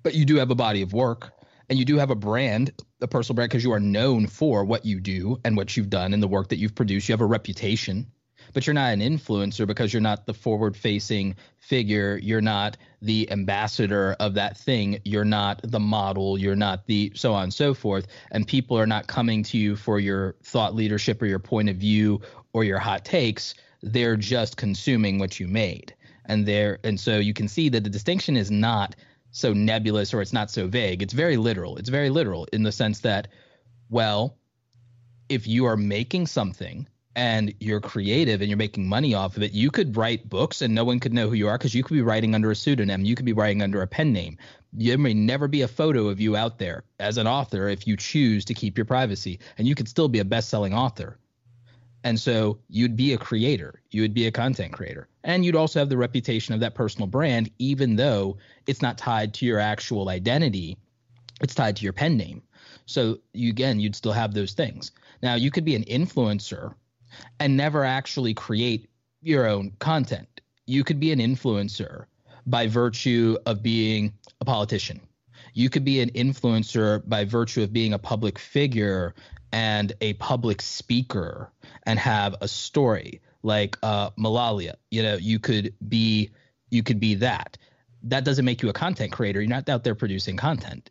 but 0.03 0.15
you 0.15 0.25
do 0.25 0.35
have 0.35 0.51
a 0.51 0.55
body 0.55 0.81
of 0.81 0.91
work 0.91 1.31
and 1.69 1.79
you 1.79 1.85
do 1.85 1.95
have 1.95 2.09
a 2.09 2.15
brand, 2.15 2.73
a 2.99 3.07
personal 3.07 3.35
brand, 3.35 3.51
because 3.51 3.63
you 3.63 3.71
are 3.71 3.79
known 3.79 4.27
for 4.27 4.65
what 4.65 4.83
you 4.85 4.99
do 4.99 5.39
and 5.45 5.55
what 5.55 5.77
you've 5.77 5.89
done 5.89 6.13
and 6.13 6.21
the 6.21 6.27
work 6.27 6.49
that 6.49 6.57
you've 6.57 6.75
produced. 6.75 7.07
You 7.07 7.13
have 7.13 7.21
a 7.21 7.25
reputation 7.25 8.11
but 8.53 8.67
you're 8.67 8.73
not 8.73 8.93
an 8.93 8.99
influencer 8.99 9.65
because 9.65 9.93
you're 9.93 10.01
not 10.01 10.25
the 10.25 10.33
forward 10.33 10.75
facing 10.75 11.35
figure. 11.59 12.17
You're 12.21 12.41
not 12.41 12.77
the 13.01 13.31
ambassador 13.31 14.15
of 14.19 14.33
that 14.35 14.57
thing. 14.57 14.99
You're 15.05 15.25
not 15.25 15.61
the 15.63 15.79
model. 15.79 16.37
You're 16.37 16.55
not 16.55 16.85
the 16.87 17.11
so 17.15 17.33
on 17.33 17.43
and 17.43 17.53
so 17.53 17.73
forth. 17.73 18.07
And 18.31 18.47
people 18.47 18.77
are 18.77 18.87
not 18.87 19.07
coming 19.07 19.43
to 19.43 19.57
you 19.57 19.75
for 19.75 19.99
your 19.99 20.35
thought 20.43 20.75
leadership 20.75 21.21
or 21.21 21.25
your 21.25 21.39
point 21.39 21.69
of 21.69 21.77
view 21.77 22.21
or 22.53 22.63
your 22.63 22.79
hot 22.79 23.05
takes. 23.05 23.55
They're 23.81 24.17
just 24.17 24.57
consuming 24.57 25.19
what 25.19 25.39
you 25.39 25.47
made. 25.47 25.95
And 26.25 26.45
there, 26.45 26.79
and 26.83 26.99
so 26.99 27.17
you 27.17 27.33
can 27.33 27.47
see 27.47 27.69
that 27.69 27.83
the 27.83 27.89
distinction 27.89 28.37
is 28.37 28.51
not 28.51 28.95
so 29.31 29.53
nebulous 29.53 30.13
or 30.13 30.21
it's 30.21 30.33
not 30.33 30.51
so 30.51 30.67
vague. 30.67 31.01
It's 31.01 31.13
very 31.13 31.37
literal. 31.37 31.77
It's 31.77 31.89
very 31.89 32.09
literal 32.09 32.47
in 32.53 32.63
the 32.63 32.71
sense 32.71 32.99
that, 32.99 33.29
well, 33.89 34.37
if 35.29 35.47
you 35.47 35.65
are 35.65 35.77
making 35.77 36.27
something 36.27 36.87
and 37.15 37.53
you're 37.59 37.81
creative 37.81 38.41
and 38.41 38.49
you're 38.49 38.57
making 38.57 38.87
money 38.87 39.13
off 39.13 39.35
of 39.35 39.43
it, 39.43 39.51
you 39.51 39.69
could 39.69 39.97
write 39.97 40.29
books 40.29 40.61
and 40.61 40.73
no 40.73 40.85
one 40.85 40.99
could 40.99 41.13
know 41.13 41.27
who 41.27 41.35
you 41.35 41.47
are 41.47 41.57
because 41.57 41.75
you 41.75 41.83
could 41.83 41.93
be 41.93 42.01
writing 42.01 42.33
under 42.33 42.51
a 42.51 42.55
pseudonym. 42.55 43.03
You 43.03 43.15
could 43.15 43.25
be 43.25 43.33
writing 43.33 43.61
under 43.61 43.81
a 43.81 43.87
pen 43.87 44.13
name. 44.13 44.37
There 44.73 44.97
may 44.97 45.13
never 45.13 45.47
be 45.47 45.63
a 45.63 45.67
photo 45.67 46.07
of 46.07 46.21
you 46.21 46.37
out 46.37 46.57
there 46.57 46.83
as 46.99 47.17
an 47.17 47.27
author 47.27 47.67
if 47.67 47.85
you 47.85 47.97
choose 47.97 48.45
to 48.45 48.53
keep 48.53 48.77
your 48.77 48.85
privacy, 48.85 49.39
and 49.57 49.67
you 49.67 49.75
could 49.75 49.89
still 49.89 50.07
be 50.07 50.19
a 50.19 50.25
best 50.25 50.49
selling 50.49 50.73
author. 50.73 51.17
And 52.03 52.19
so 52.19 52.59
you'd 52.69 52.95
be 52.95 53.13
a 53.13 53.17
creator, 53.17 53.81
you 53.91 54.01
would 54.01 54.13
be 54.13 54.25
a 54.25 54.31
content 54.31 54.71
creator, 54.71 55.07
and 55.23 55.45
you'd 55.45 55.57
also 55.57 55.79
have 55.79 55.89
the 55.89 55.97
reputation 55.97 56.53
of 56.53 56.61
that 56.61 56.73
personal 56.73 57.07
brand, 57.07 57.51
even 57.59 57.95
though 57.95 58.37
it's 58.65 58.81
not 58.81 58.97
tied 58.97 59.33
to 59.35 59.45
your 59.45 59.59
actual 59.59 60.09
identity, 60.09 60.77
it's 61.41 61.53
tied 61.53 61.75
to 61.75 61.83
your 61.83 61.93
pen 61.93 62.17
name. 62.17 62.41
So 62.85 63.19
you 63.33 63.49
again, 63.49 63.79
you'd 63.79 63.95
still 63.95 64.13
have 64.13 64.33
those 64.33 64.53
things. 64.53 64.91
Now 65.21 65.35
you 65.35 65.51
could 65.51 65.65
be 65.65 65.75
an 65.75 65.83
influencer 65.83 66.73
and 67.39 67.57
never 67.57 67.83
actually 67.83 68.33
create 68.33 68.89
your 69.21 69.47
own 69.47 69.71
content. 69.79 70.41
You 70.65 70.83
could 70.83 70.99
be 70.99 71.11
an 71.11 71.19
influencer 71.19 72.05
by 72.45 72.67
virtue 72.67 73.37
of 73.45 73.61
being 73.61 74.13
a 74.39 74.45
politician. 74.45 75.01
You 75.53 75.69
could 75.69 75.83
be 75.83 75.99
an 75.99 76.09
influencer 76.11 77.07
by 77.07 77.25
virtue 77.25 77.63
of 77.63 77.73
being 77.73 77.93
a 77.93 77.99
public 77.99 78.39
figure 78.39 79.13
and 79.51 79.91
a 80.01 80.13
public 80.13 80.61
speaker 80.61 81.51
and 81.83 81.99
have 81.99 82.35
a 82.41 82.47
story 82.47 83.21
like 83.43 83.77
uh, 83.83 84.11
Malala. 84.11 84.75
You 84.89 85.03
know, 85.03 85.15
you 85.15 85.39
could 85.39 85.73
be 85.87 86.31
you 86.69 86.83
could 86.83 86.99
be 86.99 87.15
that. 87.15 87.57
That 88.03 88.23
doesn't 88.23 88.45
make 88.45 88.61
you 88.61 88.69
a 88.69 88.73
content 88.73 89.11
creator. 89.11 89.41
You're 89.41 89.49
not 89.49 89.67
out 89.69 89.83
there 89.83 89.95
producing 89.95 90.37
content. 90.37 90.89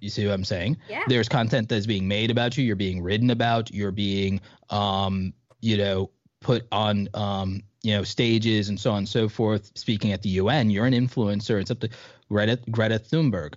You 0.00 0.08
see 0.08 0.24
what 0.26 0.32
I'm 0.32 0.44
saying? 0.44 0.78
Yeah. 0.88 1.02
There's 1.08 1.28
content 1.28 1.68
that's 1.68 1.86
being 1.86 2.06
made 2.06 2.30
about 2.30 2.56
you. 2.56 2.64
You're 2.64 2.76
being 2.76 3.02
written 3.02 3.30
about. 3.30 3.72
You're 3.72 3.90
being 3.90 4.40
um, 4.70 5.34
you 5.60 5.76
know, 5.76 6.10
put 6.40 6.66
on 6.72 7.08
um, 7.14 7.62
you 7.82 7.92
know, 7.92 8.02
stages 8.02 8.68
and 8.68 8.78
so 8.78 8.90
on 8.90 8.98
and 8.98 9.08
so 9.08 9.28
forth, 9.28 9.70
speaking 9.74 10.12
at 10.12 10.22
the 10.22 10.30
UN, 10.30 10.70
you're 10.70 10.86
an 10.86 10.94
influencer. 10.94 11.60
It's 11.60 11.70
up 11.70 11.80
to 11.80 11.90
Greta 12.28 12.58
Greta 12.70 12.98
Thunberg. 12.98 13.54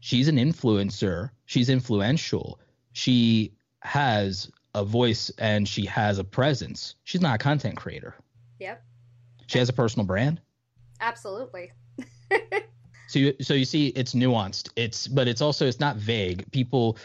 She's 0.00 0.28
an 0.28 0.36
influencer. 0.36 1.30
She's 1.44 1.68
influential. 1.68 2.58
She 2.92 3.52
has 3.82 4.50
a 4.74 4.84
voice 4.84 5.30
and 5.38 5.68
she 5.68 5.84
has 5.86 6.18
a 6.18 6.24
presence. 6.24 6.94
She's 7.04 7.20
not 7.20 7.34
a 7.34 7.38
content 7.38 7.76
creator. 7.76 8.14
Yep. 8.58 8.82
She 9.46 9.58
has 9.58 9.68
a 9.68 9.72
personal 9.72 10.06
brand. 10.06 10.40
Absolutely. 11.00 11.72
so 13.08 13.18
you, 13.18 13.34
so 13.40 13.54
you 13.54 13.64
see 13.64 13.88
it's 13.88 14.14
nuanced. 14.14 14.70
It's 14.76 15.06
but 15.06 15.28
it's 15.28 15.42
also 15.42 15.66
it's 15.66 15.80
not 15.80 15.96
vague. 15.96 16.50
People 16.50 16.96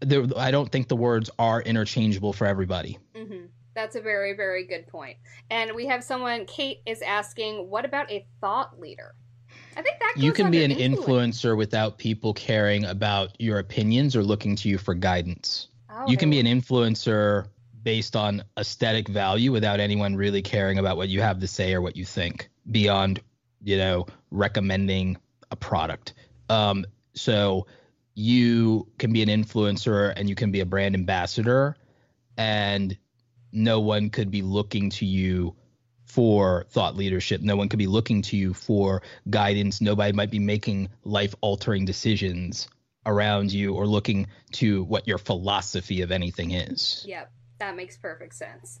there 0.00 0.24
I 0.36 0.50
don't 0.50 0.70
think 0.70 0.88
the 0.88 0.96
words 0.96 1.28
are 1.38 1.60
interchangeable 1.62 2.32
for 2.32 2.46
everybody. 2.46 2.98
Mm-hmm. 3.14 3.46
That's 3.78 3.94
a 3.94 4.00
very, 4.00 4.32
very 4.32 4.64
good 4.64 4.88
point. 4.88 5.18
And 5.50 5.72
we 5.72 5.86
have 5.86 6.02
someone, 6.02 6.46
Kate 6.46 6.80
is 6.84 7.00
asking, 7.00 7.70
what 7.70 7.84
about 7.84 8.10
a 8.10 8.26
thought 8.40 8.80
leader? 8.80 9.14
I 9.76 9.82
think 9.82 10.00
that 10.00 10.14
you 10.16 10.32
can 10.32 10.50
be 10.50 10.64
an 10.64 10.72
influence. 10.72 11.40
influencer 11.42 11.56
without 11.56 11.96
people 11.96 12.34
caring 12.34 12.86
about 12.86 13.40
your 13.40 13.60
opinions 13.60 14.16
or 14.16 14.24
looking 14.24 14.56
to 14.56 14.68
you 14.68 14.78
for 14.78 14.94
guidance. 14.94 15.68
Oh. 15.88 16.08
You 16.08 16.16
can 16.16 16.28
be 16.28 16.40
an 16.40 16.46
influencer 16.46 17.46
based 17.84 18.16
on 18.16 18.42
aesthetic 18.58 19.06
value 19.06 19.52
without 19.52 19.78
anyone 19.78 20.16
really 20.16 20.42
caring 20.42 20.78
about 20.78 20.96
what 20.96 21.08
you 21.08 21.20
have 21.20 21.38
to 21.38 21.46
say 21.46 21.72
or 21.72 21.80
what 21.80 21.94
you 21.94 22.04
think 22.04 22.50
beyond, 22.72 23.20
you 23.62 23.78
know, 23.78 24.06
recommending 24.32 25.16
a 25.52 25.56
product. 25.56 26.14
Um, 26.48 26.84
so 27.14 27.68
you 28.16 28.88
can 28.98 29.12
be 29.12 29.22
an 29.22 29.28
influencer 29.28 30.14
and 30.16 30.28
you 30.28 30.34
can 30.34 30.50
be 30.50 30.58
a 30.58 30.66
brand 30.66 30.96
ambassador 30.96 31.76
and 32.36 32.98
no 33.52 33.80
one 33.80 34.10
could 34.10 34.30
be 34.30 34.42
looking 34.42 34.90
to 34.90 35.06
you 35.06 35.54
for 36.04 36.66
thought 36.70 36.96
leadership. 36.96 37.40
No 37.42 37.56
one 37.56 37.68
could 37.68 37.78
be 37.78 37.86
looking 37.86 38.22
to 38.22 38.36
you 38.36 38.54
for 38.54 39.02
guidance. 39.28 39.80
Nobody 39.80 40.12
might 40.12 40.30
be 40.30 40.38
making 40.38 40.88
life 41.04 41.34
altering 41.40 41.84
decisions 41.84 42.68
around 43.04 43.52
you 43.52 43.74
or 43.74 43.86
looking 43.86 44.26
to 44.52 44.84
what 44.84 45.06
your 45.06 45.18
philosophy 45.18 46.02
of 46.02 46.10
anything 46.10 46.52
is. 46.52 47.04
Yep, 47.06 47.30
that 47.58 47.76
makes 47.76 47.96
perfect 47.96 48.34
sense. 48.34 48.80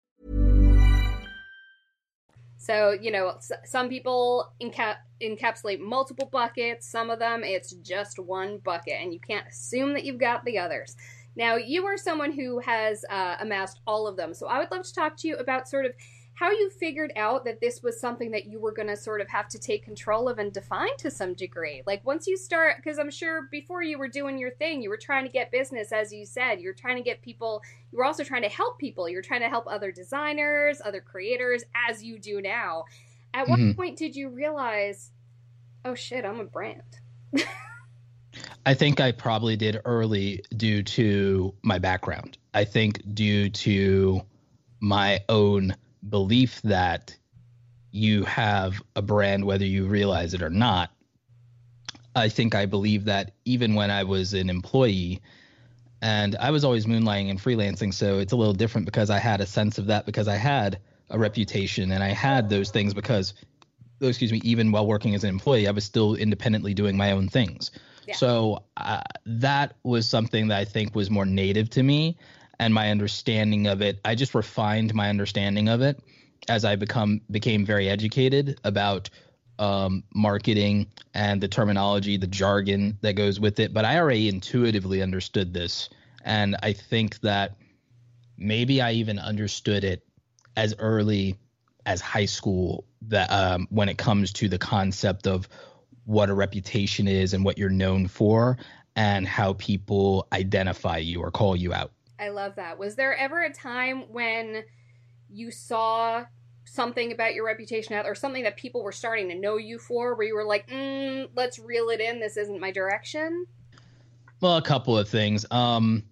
So, 2.61 2.91
you 2.91 3.09
know, 3.09 3.39
some 3.65 3.89
people 3.89 4.53
enca- 4.61 4.97
encapsulate 5.19 5.79
multiple 5.79 6.29
buckets. 6.31 6.87
Some 6.87 7.09
of 7.09 7.17
them, 7.17 7.43
it's 7.43 7.71
just 7.71 8.19
one 8.19 8.59
bucket, 8.59 9.01
and 9.01 9.11
you 9.11 9.19
can't 9.19 9.47
assume 9.47 9.93
that 9.93 10.03
you've 10.03 10.19
got 10.19 10.45
the 10.45 10.59
others. 10.59 10.95
Now, 11.35 11.55
you 11.55 11.83
are 11.87 11.97
someone 11.97 12.31
who 12.31 12.59
has 12.59 13.03
uh, 13.09 13.37
amassed 13.39 13.79
all 13.87 14.05
of 14.05 14.15
them. 14.15 14.35
So, 14.35 14.45
I 14.45 14.59
would 14.59 14.69
love 14.69 14.83
to 14.83 14.93
talk 14.93 15.17
to 15.17 15.27
you 15.27 15.37
about 15.37 15.67
sort 15.67 15.87
of 15.87 15.93
how 16.41 16.49
you 16.49 16.71
figured 16.71 17.13
out 17.15 17.45
that 17.45 17.61
this 17.61 17.83
was 17.83 17.99
something 17.99 18.31
that 18.31 18.47
you 18.47 18.59
were 18.59 18.71
going 18.71 18.87
to 18.87 18.97
sort 18.97 19.21
of 19.21 19.29
have 19.29 19.47
to 19.47 19.59
take 19.59 19.85
control 19.85 20.27
of 20.27 20.39
and 20.39 20.51
define 20.51 20.97
to 20.97 21.11
some 21.11 21.35
degree. 21.35 21.83
Like, 21.85 22.03
once 22.03 22.25
you 22.25 22.35
start, 22.35 22.77
because 22.77 22.97
I'm 22.97 23.11
sure 23.11 23.43
before 23.51 23.83
you 23.83 23.99
were 23.99 24.07
doing 24.07 24.39
your 24.39 24.49
thing, 24.49 24.81
you 24.81 24.89
were 24.89 24.97
trying 24.97 25.23
to 25.23 25.31
get 25.31 25.51
business, 25.51 25.91
as 25.91 26.11
you 26.11 26.25
said. 26.25 26.59
You're 26.59 26.73
trying 26.73 26.97
to 26.97 27.03
get 27.03 27.21
people, 27.21 27.61
you 27.91 27.99
were 27.99 28.05
also 28.05 28.23
trying 28.23 28.41
to 28.41 28.49
help 28.49 28.79
people. 28.79 29.07
You're 29.07 29.21
trying 29.21 29.41
to 29.41 29.49
help 29.49 29.65
other 29.67 29.91
designers, 29.91 30.81
other 30.83 30.99
creators, 30.99 31.63
as 31.87 32.03
you 32.03 32.17
do 32.17 32.41
now. 32.41 32.85
At 33.35 33.47
what 33.47 33.59
Mhm. 33.59 33.75
point 33.75 33.99
did 33.99 34.15
you 34.15 34.29
realize, 34.29 35.11
oh 35.85 35.93
shit, 35.93 36.25
I'm 36.25 36.39
a 36.39 36.45
brand? 36.45 36.81
I 38.65 38.73
think 38.73 38.99
I 38.99 39.11
probably 39.11 39.57
did 39.57 39.79
early 39.85 40.43
due 40.57 40.81
to 40.81 41.53
my 41.61 41.77
background. 41.77 42.39
I 42.55 42.63
think 42.63 43.13
due 43.13 43.49
to 43.49 44.21
my 44.79 45.19
own 45.29 45.75
belief 46.07 46.61
that 46.63 47.15
you 47.91 48.23
have 48.23 48.81
a 48.95 49.01
brand 49.01 49.45
whether 49.45 49.65
you 49.65 49.85
realize 49.85 50.33
it 50.33 50.41
or 50.41 50.49
not. 50.49 50.91
I 52.15 52.29
think 52.29 52.55
I 52.55 52.65
believe 52.65 53.05
that 53.05 53.31
even 53.45 53.75
when 53.75 53.91
I 53.91 54.03
was 54.03 54.33
an 54.33 54.49
employee 54.49 55.21
and 56.01 56.35
I 56.37 56.51
was 56.51 56.63
always 56.63 56.85
moonlighting 56.85 57.29
and 57.29 57.39
freelancing, 57.39 57.93
so 57.93 58.19
it's 58.19 58.33
a 58.33 58.35
little 58.35 58.53
different 58.53 58.85
because 58.85 59.09
I 59.09 59.19
had 59.19 59.39
a 59.39 59.45
sense 59.45 59.77
of 59.77 59.87
that 59.87 60.05
because 60.05 60.27
I 60.27 60.35
had 60.35 60.79
a 61.09 61.19
reputation 61.19 61.91
and 61.91 62.03
I 62.03 62.09
had 62.09 62.49
those 62.49 62.71
things 62.71 62.93
because 62.93 63.33
oh, 64.01 64.07
excuse 64.07 64.31
me, 64.31 64.41
even 64.43 64.71
while 64.71 64.87
working 64.87 65.13
as 65.15 65.23
an 65.23 65.29
employee, 65.29 65.67
I 65.67 65.71
was 65.71 65.85
still 65.85 66.15
independently 66.15 66.73
doing 66.73 66.97
my 66.97 67.11
own 67.11 67.27
things. 67.27 67.71
Yeah. 68.07 68.15
So 68.15 68.63
uh, 68.77 69.01
that 69.25 69.75
was 69.83 70.07
something 70.07 70.47
that 70.47 70.57
I 70.57 70.65
think 70.65 70.95
was 70.95 71.09
more 71.09 71.25
native 71.25 71.69
to 71.71 71.83
me 71.83 72.17
and 72.61 72.75
my 72.75 72.91
understanding 72.91 73.65
of 73.65 73.81
it. 73.81 73.99
I 74.05 74.13
just 74.13 74.35
refined 74.35 74.93
my 74.93 75.09
understanding 75.09 75.67
of 75.67 75.81
it 75.81 75.99
as 76.47 76.63
I 76.63 76.75
become 76.75 77.21
became 77.31 77.65
very 77.65 77.89
educated 77.89 78.59
about 78.63 79.09
um, 79.57 80.03
marketing 80.13 80.87
and 81.15 81.41
the 81.41 81.47
terminology, 81.47 82.17
the 82.17 82.27
jargon 82.27 82.99
that 83.01 83.13
goes 83.13 83.39
with 83.39 83.59
it. 83.59 83.73
But 83.73 83.83
I 83.83 83.97
already 83.97 84.29
intuitively 84.29 85.01
understood 85.01 85.55
this, 85.55 85.89
and 86.23 86.55
I 86.61 86.73
think 86.73 87.19
that 87.21 87.55
maybe 88.37 88.79
I 88.79 88.91
even 88.91 89.17
understood 89.17 89.83
it 89.83 90.03
as 90.55 90.75
early 90.77 91.37
as 91.87 91.99
high 91.99 92.25
school 92.25 92.85
that 93.07 93.31
um, 93.31 93.67
when 93.71 93.89
it 93.89 93.97
comes 93.97 94.33
to 94.33 94.47
the 94.47 94.59
concept 94.59 95.25
of 95.25 95.49
what 96.05 96.29
a 96.29 96.33
reputation 96.35 97.07
is 97.07 97.33
and 97.33 97.43
what 97.43 97.57
you're 97.57 97.69
known 97.69 98.07
for 98.07 98.59
and 98.95 99.27
how 99.27 99.53
people 99.53 100.27
identify 100.31 100.97
you 100.97 101.21
or 101.21 101.31
call 101.31 101.55
you 101.55 101.73
out. 101.73 101.91
I 102.21 102.29
love 102.29 102.55
that. 102.55 102.77
Was 102.77 102.95
there 102.95 103.15
ever 103.17 103.41
a 103.41 103.51
time 103.51 104.03
when 104.11 104.63
you 105.29 105.49
saw 105.51 106.23
something 106.65 107.11
about 107.11 107.33
your 107.33 107.45
reputation 107.45 107.95
out 107.95 108.05
or 108.05 108.15
something 108.15 108.43
that 108.43 108.55
people 108.55 108.83
were 108.83 108.91
starting 108.91 109.27
to 109.29 109.35
know 109.35 109.57
you 109.57 109.79
for 109.79 110.15
where 110.15 110.27
you 110.27 110.35
were 110.35 110.45
like, 110.45 110.67
mm, 110.69 111.27
let's 111.35 111.57
reel 111.59 111.89
it 111.89 111.99
in. 111.99 112.19
This 112.19 112.37
isn't 112.37 112.59
my 112.59 112.71
direction? 112.71 113.45
Well, 114.39 114.57
a 114.57 114.61
couple 114.61 114.97
of 114.97 115.09
things. 115.09 115.45
Um, 115.51 116.03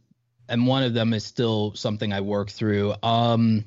and 0.49 0.65
one 0.65 0.83
of 0.83 0.93
them 0.93 1.13
is 1.13 1.23
still 1.23 1.73
something 1.75 2.11
I 2.11 2.21
work 2.21 2.49
through. 2.49 2.95
Um, 3.03 3.65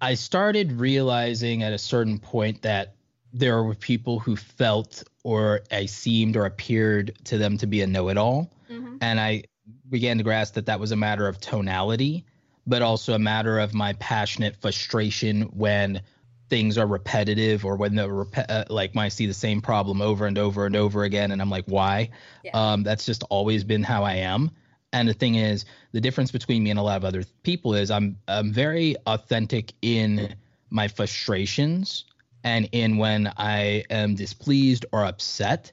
I 0.00 0.14
started 0.14 0.72
realizing 0.72 1.62
at 1.62 1.72
a 1.72 1.78
certain 1.78 2.18
point 2.18 2.62
that 2.62 2.94
there 3.32 3.62
were 3.62 3.74
people 3.74 4.18
who 4.18 4.36
felt 4.36 5.04
or 5.22 5.60
I 5.70 5.86
seemed 5.86 6.36
or 6.36 6.46
appeared 6.46 7.16
to 7.24 7.38
them 7.38 7.56
to 7.58 7.66
be 7.66 7.82
a 7.82 7.86
know-it-all, 7.86 8.50
Mm-hmm. 8.70 8.96
and 9.00 9.18
I 9.18 9.44
began 9.88 10.18
to 10.18 10.24
grasp 10.24 10.54
that 10.54 10.66
that 10.66 10.80
was 10.80 10.92
a 10.92 10.96
matter 10.96 11.26
of 11.26 11.40
tonality, 11.40 12.24
but 12.66 12.82
also 12.82 13.14
a 13.14 13.18
matter 13.18 13.58
of 13.58 13.74
my 13.74 13.92
passionate 13.94 14.56
frustration 14.56 15.42
when 15.54 16.02
things 16.48 16.78
are 16.78 16.86
repetitive 16.86 17.64
or 17.64 17.76
when 17.76 17.94
the 17.94 18.10
rep- 18.10 18.46
uh, 18.48 18.64
like 18.70 18.94
when 18.94 19.04
I 19.04 19.08
see 19.08 19.26
the 19.26 19.34
same 19.34 19.60
problem 19.60 20.00
over 20.00 20.26
and 20.26 20.38
over 20.38 20.66
and 20.66 20.76
over 20.76 21.04
again, 21.04 21.30
and 21.30 21.40
I'm 21.40 21.50
like, 21.50 21.64
why? 21.66 22.10
Yeah. 22.42 22.52
Um, 22.54 22.82
that's 22.82 23.04
just 23.04 23.22
always 23.24 23.64
been 23.64 23.82
how 23.82 24.04
I 24.04 24.14
am. 24.14 24.50
And 24.92 25.08
the 25.08 25.14
thing 25.14 25.34
is, 25.34 25.66
the 25.92 26.00
difference 26.00 26.30
between 26.30 26.64
me 26.64 26.70
and 26.70 26.78
a 26.78 26.82
lot 26.82 26.96
of 26.96 27.04
other 27.04 27.24
people 27.42 27.74
is 27.74 27.90
I'm 27.90 28.16
I'm 28.26 28.52
very 28.52 28.96
authentic 29.06 29.72
in 29.82 30.34
my 30.70 30.88
frustrations 30.88 32.04
and 32.44 32.68
in 32.72 32.96
when 32.96 33.32
I 33.36 33.84
am 33.90 34.14
displeased 34.14 34.86
or 34.92 35.04
upset. 35.04 35.72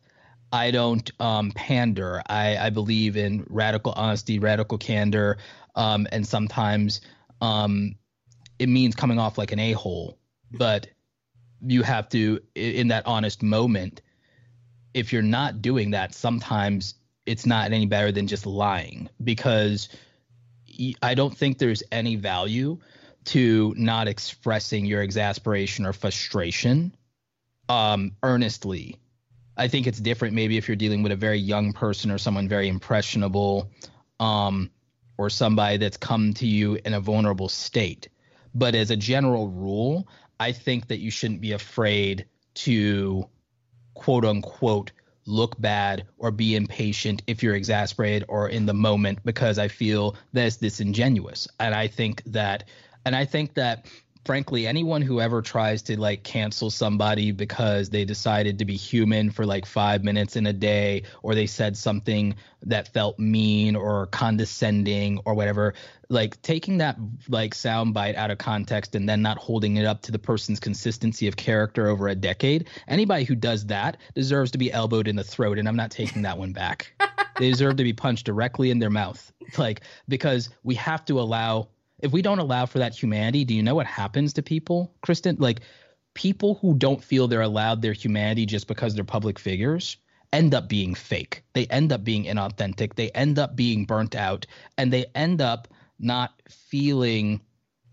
I 0.56 0.72
don't 0.72 1.12
um, 1.20 1.52
pander. 1.52 2.22
I, 2.28 2.56
I 2.56 2.70
believe 2.70 3.18
in 3.18 3.46
radical 3.50 3.91
honesty, 3.91 4.39
radical 4.39 4.78
candor, 4.78 5.38
um, 5.76 6.08
and 6.13 6.26
sometimes 6.26 7.02
um, 7.41 7.96
it 8.58 8.70
means 8.70 8.96
coming 8.96 9.20
off 9.20 9.38
like 9.38 9.52
an 9.52 9.60
a 9.60 9.74
hole. 9.74 10.18
But 10.50 10.88
you 11.60 11.84
have 11.84 12.08
to, 12.10 12.39
in 12.56 12.88
that 12.88 13.06
honest 13.06 13.44
moment, 13.44 14.02
if 14.94 15.12
you're 15.12 15.22
not 15.22 15.62
doing 15.62 15.91
that, 15.91 16.13
sometimes 16.13 16.96
it's 17.26 17.46
not 17.46 17.74
any 17.74 17.86
better 17.86 18.13
than 18.13 18.28
just 18.28 18.46
lying 18.46 19.10
because 19.22 19.89
I 21.04 21.15
don't 21.15 21.38
think 21.38 21.58
there's 21.58 21.84
any 21.91 22.15
value 22.15 22.80
to 23.26 23.74
not 23.76 24.08
expressing 24.08 24.86
your 24.86 25.02
exasperation 25.02 25.86
or 25.86 25.91
frustration 25.91 26.96
um, 27.68 28.13
earnestly. 28.24 29.00
I 29.58 29.68
think 29.68 29.88
it's 29.88 30.00
different 30.00 30.34
maybe 30.34 30.58
if 30.58 30.68
you're 30.68 30.76
dealing 30.76 31.04
with 31.04 31.12
a 31.12 31.15
very 31.15 31.39
young 31.39 31.74
person 31.74 32.12
or 32.12 32.18
someone 32.18 32.48
very 32.48 32.68
impressionable 32.68 33.72
um, 34.20 34.70
or 35.18 35.30
somebody 35.30 35.78
that's 35.78 35.98
come 35.98 36.34
to 36.36 36.48
you 36.48 36.78
in 36.86 36.94
a 36.94 37.00
vulnerable 37.00 37.50
state. 37.50 38.10
But 38.54 38.76
as 38.76 38.91
a 38.91 38.96
general 38.96 39.48
rule, 39.50 40.08
I 40.39 40.52
think 40.52 40.88
that 40.88 41.00
you 41.00 41.12
shouldn't 41.12 41.41
be 41.41 41.54
afraid 41.54 42.26
to 42.56 43.30
quote 43.94 44.26
unquote 44.26 44.91
look 45.26 45.60
bad 45.60 46.06
or 46.18 46.32
be 46.32 46.56
impatient 46.56 47.24
if 47.26 47.41
you're 47.41 47.56
exasperated 47.56 48.26
or 48.28 48.50
in 48.50 48.65
the 48.65 48.74
moment 48.74 49.20
because 49.26 49.58
I 49.58 49.68
feel 49.68 50.15
that 50.34 50.46
it's 50.46 50.58
disingenuous. 50.58 51.48
And 51.60 51.74
I 51.74 51.88
think 51.88 52.24
that 52.28 52.65
and 53.06 53.15
I 53.15 53.26
think 53.26 53.54
that 53.56 53.88
frankly, 54.25 54.65
anyone 54.65 55.01
who 55.01 55.21
ever 55.21 55.41
tries 55.41 55.83
to 55.83 55.99
like 55.99 56.23
cancel 56.23 56.69
somebody 56.71 57.31
because 57.31 57.89
they 57.89 58.03
decided 58.03 58.59
to 58.59 58.65
be 58.65 58.75
human 58.75 59.29
for 59.29 59.45
like 59.45 59.65
five 59.65 60.03
minutes 60.03 60.35
in 60.35 60.47
a 60.47 60.53
day, 60.53 61.03
or 61.21 61.35
they 61.35 61.45
said 61.45 61.77
something 61.77 62.35
that 62.63 62.91
felt 62.91 63.19
mean 63.19 63.75
or 63.75 64.07
condescending 64.07 65.19
or 65.25 65.35
whatever, 65.35 65.75
like 66.09 66.41
taking 66.41 66.79
that 66.79 66.97
like 67.29 67.53
soundbite 67.53 68.15
out 68.15 68.31
of 68.31 68.39
context 68.39 68.95
and 68.95 69.07
then 69.07 69.21
not 69.21 69.38
holding 69.38 69.77
it 69.77 69.85
up 69.85 70.01
to 70.01 70.11
the 70.11 70.19
person's 70.19 70.59
consistency 70.59 71.27
of 71.27 71.35
character 71.35 71.88
over 71.88 72.07
a 72.07 72.15
decade, 72.15 72.67
anybody 72.88 73.23
who 73.23 73.35
does 73.35 73.67
that 73.67 73.97
deserves 74.15 74.51
to 74.51 74.57
be 74.57 74.71
elbowed 74.71 75.07
in 75.07 75.15
the 75.15 75.23
throat. 75.23 75.59
And 75.59 75.67
I'm 75.67 75.75
not 75.75 75.91
taking 75.91 76.23
that 76.23 76.38
one 76.38 76.51
back. 76.51 76.91
they 77.39 77.49
deserve 77.49 77.77
to 77.77 77.83
be 77.83 77.93
punched 77.93 78.25
directly 78.25 78.71
in 78.71 78.79
their 78.79 78.89
mouth. 78.89 79.31
Like, 79.57 79.81
because 80.07 80.49
we 80.63 80.73
have 80.75 81.05
to 81.05 81.19
allow 81.19 81.69
if 81.99 82.12
we 82.12 82.21
don't 82.21 82.39
allow 82.39 82.65
for 82.65 82.79
that 82.79 82.93
humanity, 82.93 83.45
do 83.45 83.53
you 83.53 83.63
know 83.63 83.75
what 83.75 83.88
happens 83.88 84.34
to 84.34 84.43
people, 84.43 84.93
Kristen? 85.01 85.38
Like 85.39 85.62
people 86.13 86.55
who 86.55 86.75
don't 86.75 87.03
feel 87.03 87.27
they're 87.27 87.41
allowed 87.41 87.81
their 87.81 87.93
humanity 87.93 88.45
just 88.45 88.67
because 88.67 88.95
they're 88.95 89.03
public 89.03 89.39
figures 89.39 89.97
end 90.34 90.53
up 90.53 90.67
being 90.67 90.95
fake. 90.95 91.43
They 91.53 91.65
end 91.67 91.93
up 91.93 92.03
being 92.03 92.25
inauthentic. 92.25 92.95
They 92.95 93.10
end 93.12 93.39
up 93.39 93.55
being 93.55 93.86
burnt 93.86 94.15
out 94.15 94.45
and 94.77 94.91
they 94.91 95.05
end 95.15 95.41
up 95.41 95.69
not 95.97 96.41
feeling 96.49 97.41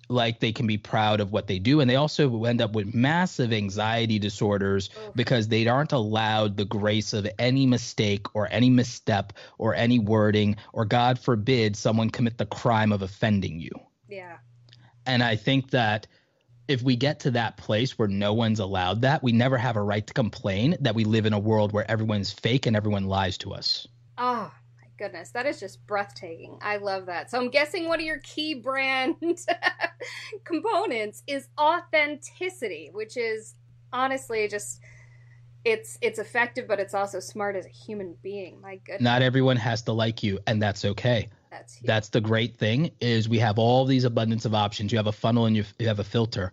like 0.09 0.41
they 0.41 0.53
can 0.53 0.67
be 0.67 0.77
proud 0.77 1.21
of 1.21 1.33
what 1.33 1.47
they 1.47 1.59
do 1.59 1.81
and 1.81 1.89
they 1.89 1.97
also 1.97 2.45
end 2.45 2.61
up 2.61 2.75
with 2.75 2.93
massive 2.93 3.53
anxiety 3.53 4.19
disorders 4.19 4.91
because 5.15 5.49
they 5.49 5.67
aren't 5.67 5.93
allowed 5.93 6.57
the 6.57 6.65
grace 6.65 7.15
of 7.15 7.27
any 7.39 7.65
mistake 7.65 8.27
or 8.35 8.47
any 8.51 8.69
misstep 8.69 9.33
or 9.57 9.75
any 9.75 9.99
wording 9.99 10.57
or 10.73 10.85
god 10.85 11.19
forbid 11.19 11.77
someone 11.77 12.11
commit 12.11 12.37
the 12.37 12.45
crime 12.45 12.93
of 12.93 13.01
offending 13.01 13.59
you 13.59 13.71
Yeah. 14.13 14.39
and 15.07 15.23
I 15.23 15.37
think 15.37 15.71
that 15.71 16.07
if 16.69 16.83
we 16.83 16.97
get 16.97 17.21
to 17.21 17.31
that 17.33 17.57
place 17.57 17.99
where 17.99 18.09
no 18.09 18.33
one's 18.33 18.61
allowed 18.61 19.01
that, 19.03 19.23
we 19.23 19.33
never 19.33 19.59
have 19.59 19.77
a 19.77 19.83
right 19.83 20.07
to 20.07 20.15
complain 20.15 20.77
that 20.81 20.95
we 20.95 21.05
live 21.05 21.27
in 21.27 21.33
a 21.33 21.39
world 21.39 21.73
where 21.73 21.91
everyone's 21.91 22.33
fake 22.33 22.67
and 22.67 22.77
everyone 22.77 23.07
lies 23.07 23.37
to 23.39 23.53
us. 23.53 23.87
Oh 24.19 24.53
my 24.77 24.89
goodness, 24.99 25.31
that 25.33 25.47
is 25.47 25.59
just 25.59 25.85
breathtaking. 25.87 26.59
I 26.63 26.77
love 26.77 27.07
that. 27.07 27.31
So 27.31 27.41
I'm 27.41 27.51
guessing 27.51 27.89
one 27.89 28.01
of 28.01 28.07
your 28.07 28.21
key 28.21 28.55
brand 28.55 29.17
components 30.45 31.23
is 31.27 31.49
authenticity, 31.59 32.91
which 32.93 33.17
is 33.17 33.55
honestly 33.93 34.47
just 34.47 34.81
it's 35.65 35.99
it's 36.01 36.19
effective, 36.19 36.67
but 36.67 36.81
it's 36.81 36.95
also 36.95 37.21
smart 37.21 37.57
as 37.57 37.67
a 37.67 37.71
human 37.71 38.17
being. 38.23 38.61
My 38.61 38.77
goodness, 38.77 39.03
Not 39.03 39.23
everyone 39.23 39.57
has 39.57 39.83
to 39.83 39.93
like 39.93 40.23
you, 40.23 40.39
and 40.47 40.61
that's 40.61 40.85
okay. 40.85 41.29
that's 41.51 41.75
huge. 41.75 41.87
That's 41.87 42.09
the 42.09 42.21
great 42.21 42.57
thing 42.57 42.91
is 43.01 43.29
we 43.29 43.39
have 43.39 43.59
all 43.59 43.85
these 43.85 44.05
abundance 44.05 44.45
of 44.45 44.55
options. 44.55 44.93
You 44.93 44.99
have 44.99 45.07
a 45.07 45.13
funnel 45.13 45.47
and 45.47 45.57
you, 45.57 45.65
you 45.79 45.87
have 45.89 46.01
a 46.01 46.05
filter. 46.05 46.53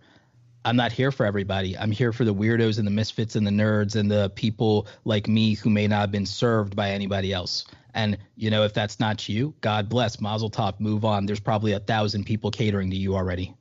I'm 0.66 0.76
not 0.76 0.92
here 0.92 1.12
for 1.12 1.26
everybody. 1.26 1.78
I'm 1.78 1.92
here 1.92 2.12
for 2.12 2.26
the 2.26 2.34
weirdos 2.34 2.78
and 2.78 2.86
the 2.86 2.92
misfits 2.92 3.36
and 3.36 3.48
the 3.48 3.52
nerds 3.52 3.96
and 3.96 4.12
the 4.12 4.30
people 4.32 4.88
like 5.06 5.28
me 5.28 5.56
who 5.56 5.70
may 5.70 5.88
not 5.88 6.02
have 6.02 6.12
been 6.12 6.26
served 6.26 6.76
by 6.76 6.92
anybody 6.92 7.32
else. 7.32 7.66
And 7.94 8.18
you 8.36 8.52
know, 8.52 8.64
if 8.64 8.74
that's 8.74 9.00
not 9.00 9.28
you, 9.28 9.54
God 9.62 9.90
bless, 9.90 10.20
Mazel 10.22 10.52
Tov, 10.52 10.80
move 10.80 11.06
on. 11.06 11.26
There's 11.26 11.40
probably 11.40 11.72
a 11.72 11.80
thousand 11.80 12.26
people 12.26 12.52
catering 12.52 12.90
to 12.92 12.96
you 12.96 13.16
already. 13.16 13.56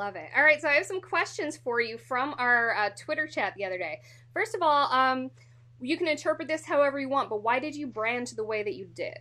Love 0.00 0.16
it. 0.16 0.30
All 0.34 0.42
right, 0.42 0.58
so 0.58 0.66
I 0.66 0.72
have 0.76 0.86
some 0.86 1.02
questions 1.02 1.58
for 1.58 1.78
you 1.78 1.98
from 1.98 2.34
our 2.38 2.74
uh, 2.74 2.88
Twitter 2.98 3.26
chat 3.26 3.52
the 3.54 3.66
other 3.66 3.76
day. 3.76 4.00
First 4.32 4.54
of 4.54 4.62
all, 4.62 4.90
um, 4.90 5.30
you 5.78 5.98
can 5.98 6.08
interpret 6.08 6.48
this 6.48 6.64
however 6.64 6.98
you 6.98 7.10
want, 7.10 7.28
but 7.28 7.42
why 7.42 7.58
did 7.58 7.76
you 7.76 7.86
brand 7.86 8.32
the 8.34 8.42
way 8.42 8.62
that 8.62 8.72
you 8.72 8.86
did? 8.86 9.18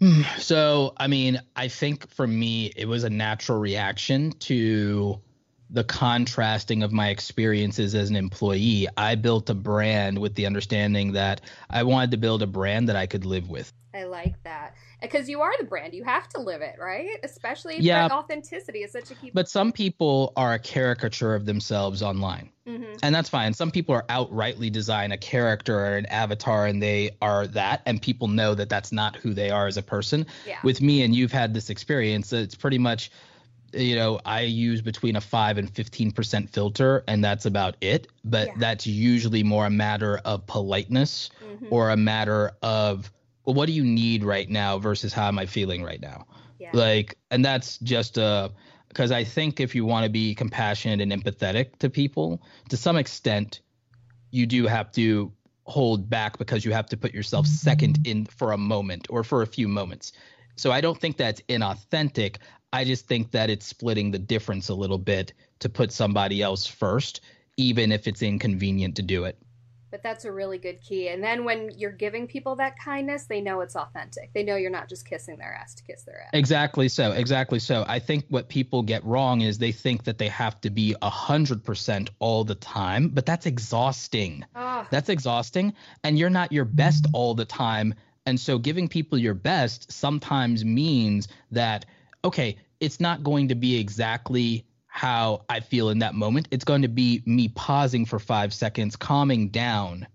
So, 0.38 0.92
I 0.98 1.08
mean, 1.08 1.40
I 1.56 1.66
think 1.66 2.08
for 2.10 2.28
me, 2.28 2.72
it 2.76 2.86
was 2.86 3.02
a 3.02 3.10
natural 3.10 3.58
reaction 3.58 4.30
to 4.40 5.20
the 5.68 5.82
contrasting 5.82 6.84
of 6.84 6.92
my 6.92 7.08
experiences 7.08 7.96
as 7.96 8.08
an 8.08 8.14
employee. 8.14 8.86
I 8.96 9.16
built 9.16 9.50
a 9.50 9.54
brand 9.54 10.16
with 10.16 10.36
the 10.36 10.46
understanding 10.46 11.10
that 11.12 11.40
I 11.68 11.82
wanted 11.82 12.12
to 12.12 12.18
build 12.18 12.42
a 12.42 12.46
brand 12.46 12.88
that 12.88 12.94
I 12.94 13.06
could 13.06 13.24
live 13.24 13.50
with. 13.50 13.72
I 13.92 14.04
like 14.04 14.40
that 14.44 14.76
because 15.02 15.28
you 15.28 15.42
are 15.42 15.52
the 15.58 15.64
brand. 15.64 15.92
You 15.94 16.04
have 16.04 16.28
to 16.30 16.40
live 16.40 16.62
it, 16.62 16.76
right? 16.78 17.18
Especially 17.22 17.74
if 17.76 17.82
Yeah. 17.82 18.08
authenticity 18.10 18.80
is 18.84 18.92
such 18.92 19.10
a 19.10 19.14
key. 19.14 19.30
But 19.34 19.48
some 19.48 19.72
people 19.72 20.32
are 20.36 20.54
a 20.54 20.58
caricature 20.58 21.34
of 21.34 21.44
themselves 21.44 22.02
online. 22.02 22.50
Mhm. 22.66 22.98
And 23.02 23.14
that's 23.14 23.28
fine. 23.28 23.52
Some 23.54 23.70
people 23.70 23.94
are 23.94 24.04
outrightly 24.08 24.70
design 24.70 25.10
a 25.12 25.18
character 25.18 25.78
or 25.78 25.96
an 25.96 26.06
avatar 26.06 26.66
and 26.66 26.80
they 26.82 27.10
are 27.20 27.46
that 27.48 27.82
and 27.86 28.00
people 28.00 28.28
know 28.28 28.54
that 28.54 28.68
that's 28.68 28.92
not 28.92 29.16
who 29.16 29.34
they 29.34 29.50
are 29.50 29.66
as 29.66 29.76
a 29.76 29.82
person. 29.82 30.24
Yeah. 30.46 30.58
With 30.62 30.80
me 30.80 31.02
and 31.02 31.14
you've 31.14 31.32
had 31.32 31.52
this 31.54 31.70
experience, 31.70 32.32
it's 32.32 32.54
pretty 32.54 32.78
much 32.78 33.10
you 33.74 33.96
know, 33.96 34.20
I 34.26 34.42
use 34.42 34.82
between 34.82 35.16
a 35.16 35.20
5 35.22 35.56
and 35.56 35.66
15% 35.72 36.50
filter 36.50 37.04
and 37.08 37.24
that's 37.24 37.46
about 37.46 37.74
it, 37.80 38.06
but 38.22 38.48
Yeah. 38.48 38.52
that's 38.58 38.86
usually 38.86 39.42
more 39.42 39.64
a 39.64 39.70
matter 39.70 40.20
of 40.26 40.46
politeness 40.46 41.30
Mhm. 41.42 41.68
or 41.70 41.88
a 41.88 41.96
matter 41.96 42.52
of 42.60 43.10
well, 43.44 43.54
what 43.54 43.66
do 43.66 43.72
you 43.72 43.84
need 43.84 44.24
right 44.24 44.48
now 44.48 44.78
versus 44.78 45.12
how 45.12 45.28
am 45.28 45.38
I 45.38 45.46
feeling 45.46 45.82
right 45.82 46.00
now? 46.00 46.26
yeah. 46.62 46.70
like 46.72 47.18
and 47.30 47.44
that's 47.44 47.78
just 47.78 48.18
uh, 48.18 48.48
a 48.50 48.88
because 48.88 49.10
i 49.10 49.24
think 49.24 49.58
if 49.58 49.74
you 49.74 49.84
want 49.84 50.04
to 50.04 50.10
be 50.10 50.34
compassionate 50.34 51.00
and 51.00 51.12
empathetic 51.12 51.76
to 51.78 51.90
people 51.90 52.40
to 52.68 52.76
some 52.76 52.96
extent 52.96 53.60
you 54.30 54.46
do 54.46 54.66
have 54.66 54.90
to 54.92 55.32
hold 55.64 56.08
back 56.08 56.38
because 56.38 56.64
you 56.64 56.72
have 56.72 56.86
to 56.86 56.96
put 56.96 57.12
yourself 57.12 57.46
mm-hmm. 57.46 57.54
second 57.54 58.06
in 58.06 58.24
for 58.26 58.52
a 58.52 58.58
moment 58.58 59.06
or 59.10 59.24
for 59.24 59.42
a 59.42 59.46
few 59.46 59.66
moments 59.66 60.12
so 60.56 60.70
i 60.70 60.80
don't 60.80 61.00
think 61.00 61.16
that's 61.16 61.40
inauthentic 61.48 62.36
i 62.72 62.84
just 62.84 63.06
think 63.06 63.32
that 63.32 63.50
it's 63.50 63.66
splitting 63.66 64.10
the 64.10 64.18
difference 64.18 64.68
a 64.68 64.74
little 64.74 64.98
bit 64.98 65.32
to 65.58 65.68
put 65.68 65.90
somebody 65.90 66.42
else 66.42 66.66
first 66.66 67.20
even 67.56 67.90
if 67.90 68.06
it's 68.06 68.22
inconvenient 68.22 68.94
to 68.96 69.02
do 69.02 69.24
it 69.24 69.36
But 69.92 70.02
that's 70.02 70.24
a 70.24 70.32
really 70.32 70.58
good 70.58 70.80
key. 70.80 71.08
And 71.08 71.22
then 71.22 71.44
when 71.44 71.70
you're 71.76 71.92
giving 71.92 72.26
people 72.26 72.56
that 72.56 72.78
kindness, 72.78 73.26
they 73.26 73.40
know 73.40 73.60
it's 73.60 73.76
authentic. 73.76 74.32
They 74.32 74.42
know 74.42 74.56
you're 74.56 74.70
not 74.70 74.88
just 74.88 75.06
kissing 75.06 75.36
their 75.36 75.54
ass 75.54 75.74
to 75.74 75.84
kiss 75.84 76.02
their 76.02 76.22
ass. 76.22 76.30
Exactly 76.32 76.88
so. 76.88 77.12
Exactly 77.12 77.58
so. 77.58 77.84
I 77.86 77.98
think 77.98 78.24
what 78.30 78.48
people 78.48 78.82
get 78.82 79.04
wrong 79.04 79.42
is 79.42 79.58
they 79.58 79.70
think 79.70 80.04
that 80.04 80.18
they 80.18 80.28
have 80.28 80.60
to 80.62 80.70
be 80.70 80.96
a 81.02 81.10
hundred 81.10 81.62
percent 81.62 82.10
all 82.18 82.42
the 82.42 82.54
time, 82.54 83.10
but 83.10 83.26
that's 83.26 83.46
exhausting. 83.46 84.44
Oh, 84.56 84.86
That's 84.90 85.10
exhausting, 85.10 85.74
and 86.02 86.18
you're 86.18 86.30
not 86.30 86.52
your 86.52 86.64
best 86.64 87.06
all 87.12 87.34
the 87.34 87.44
time. 87.44 87.94
And 88.24 88.40
so, 88.40 88.58
giving 88.58 88.88
people 88.88 89.18
your 89.18 89.34
best 89.34 89.92
sometimes 89.92 90.64
means 90.64 91.28
that 91.50 91.84
okay, 92.24 92.56
it's 92.80 92.98
not 92.98 93.22
going 93.22 93.48
to 93.48 93.54
be 93.54 93.78
exactly 93.78 94.64
how 94.94 95.42
I 95.48 95.60
feel 95.60 95.88
in 95.88 96.00
that 96.00 96.14
moment. 96.14 96.48
It's 96.50 96.66
going 96.66 96.82
to 96.82 96.88
be 96.88 97.22
me 97.24 97.48
pausing 97.48 98.04
for 98.04 98.18
five 98.18 98.52
seconds, 98.52 98.94
calming 98.94 99.48
down, 99.48 100.06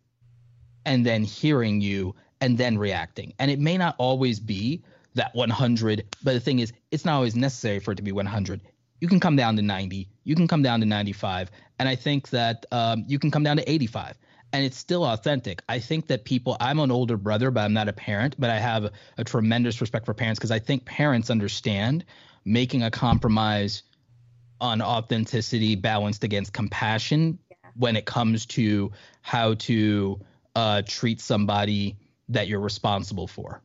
and 0.85 1.03
then 1.03 1.23
hearing 1.23 1.81
you 1.81 2.13
and 2.39 2.59
then 2.59 2.77
reacting. 2.77 3.33
And 3.39 3.49
it 3.49 3.59
may 3.59 3.75
not 3.79 3.95
always 3.97 4.39
be 4.39 4.83
that 5.15 5.33
100, 5.33 6.05
but 6.23 6.33
the 6.33 6.39
thing 6.39 6.59
is, 6.59 6.73
it's 6.91 7.05
not 7.05 7.15
always 7.15 7.35
necessary 7.35 7.79
for 7.79 7.93
it 7.93 7.95
to 7.95 8.03
be 8.03 8.11
100. 8.11 8.61
You 9.01 9.07
can 9.07 9.19
come 9.19 9.35
down 9.35 9.55
to 9.55 9.63
90, 9.63 10.07
you 10.23 10.35
can 10.35 10.47
come 10.47 10.61
down 10.61 10.79
to 10.81 10.85
95, 10.85 11.49
and 11.79 11.89
I 11.89 11.95
think 11.95 12.29
that 12.29 12.67
um, 12.71 13.03
you 13.07 13.17
can 13.17 13.31
come 13.31 13.41
down 13.41 13.57
to 13.57 13.69
85. 13.69 14.15
And 14.53 14.63
it's 14.63 14.77
still 14.77 15.03
authentic. 15.03 15.63
I 15.67 15.79
think 15.79 16.07
that 16.07 16.23
people, 16.23 16.55
I'm 16.59 16.79
an 16.79 16.91
older 16.91 17.17
brother, 17.17 17.49
but 17.49 17.61
I'm 17.61 17.73
not 17.73 17.89
a 17.89 17.93
parent, 17.93 18.35
but 18.37 18.51
I 18.51 18.59
have 18.59 18.85
a, 18.85 18.91
a 19.17 19.23
tremendous 19.23 19.81
respect 19.81 20.05
for 20.05 20.13
parents 20.13 20.39
because 20.39 20.51
I 20.51 20.59
think 20.59 20.85
parents 20.85 21.31
understand 21.31 22.05
making 22.45 22.83
a 22.83 22.91
compromise 22.91 23.81
on 24.59 24.81
authenticity 24.81 25.75
balanced 25.75 26.23
against 26.23 26.53
compassion 26.53 27.39
when 27.75 27.95
it 27.95 28.05
comes 28.05 28.45
to 28.45 28.91
how 29.21 29.53
to 29.55 30.19
uh, 30.55 30.81
treat 30.85 31.21
somebody 31.21 31.95
that 32.29 32.47
you're 32.47 32.59
responsible 32.59 33.27
for. 33.27 33.61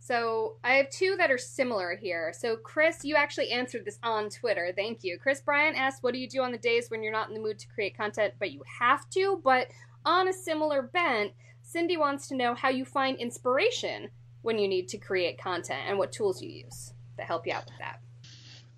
So 0.00 0.56
I 0.64 0.74
have 0.74 0.90
two 0.90 1.14
that 1.18 1.30
are 1.30 1.38
similar 1.38 1.94
here. 1.94 2.32
So 2.36 2.56
Chris, 2.56 3.04
you 3.04 3.14
actually 3.14 3.50
answered 3.50 3.84
this 3.84 4.00
on 4.02 4.30
Twitter. 4.30 4.72
Thank 4.74 5.04
you. 5.04 5.16
Chris 5.16 5.40
Bryant 5.40 5.76
asked, 5.76 6.02
"What 6.02 6.12
do 6.12 6.18
you 6.18 6.28
do 6.28 6.42
on 6.42 6.50
the 6.50 6.58
days 6.58 6.90
when 6.90 7.02
you're 7.02 7.12
not 7.12 7.28
in 7.28 7.34
the 7.34 7.40
mood 7.40 7.58
to 7.60 7.68
create 7.68 7.96
content, 7.96 8.34
but 8.40 8.50
you 8.50 8.62
have 8.80 9.08
to?" 9.10 9.40
But 9.44 9.68
on 10.04 10.26
a 10.26 10.32
similar 10.32 10.82
bent, 10.82 11.32
Cindy 11.62 11.96
wants 11.96 12.26
to 12.28 12.34
know 12.34 12.54
how 12.54 12.68
you 12.68 12.84
find 12.84 13.16
inspiration 13.18 14.10
when 14.42 14.58
you 14.58 14.66
need 14.66 14.88
to 14.88 14.98
create 14.98 15.38
content 15.38 15.82
and 15.86 15.98
what 15.98 16.10
tools 16.10 16.42
you 16.42 16.50
use 16.50 16.92
to 17.16 17.22
help 17.22 17.46
you 17.46 17.52
out 17.52 17.66
with 17.66 17.78
that. 17.78 18.00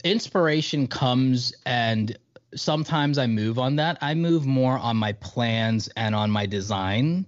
Inspiration 0.05 0.87
comes 0.87 1.55
and 1.65 2.17
sometimes 2.55 3.19
I 3.19 3.27
move 3.27 3.59
on 3.59 3.77
that. 3.77 3.99
I 4.01 4.15
move 4.15 4.47
more 4.47 4.79
on 4.79 4.97
my 4.97 5.13
plans 5.13 5.89
and 5.97 6.15
on 6.15 6.31
my 6.31 6.47
design, 6.47 7.27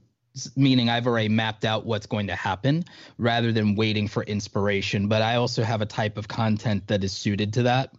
meaning 0.56 0.88
I've 0.88 1.06
already 1.06 1.28
mapped 1.28 1.64
out 1.64 1.86
what's 1.86 2.06
going 2.06 2.26
to 2.28 2.36
happen 2.36 2.84
rather 3.18 3.50
than 3.50 3.74
waiting 3.74 4.08
for 4.08 4.22
inspiration. 4.24 5.08
But 5.08 5.22
I 5.22 5.36
also 5.36 5.62
have 5.62 5.80
a 5.80 5.86
type 5.86 6.18
of 6.18 6.28
content 6.28 6.86
that 6.88 7.02
is 7.02 7.12
suited 7.12 7.52
to 7.54 7.62
that. 7.64 7.94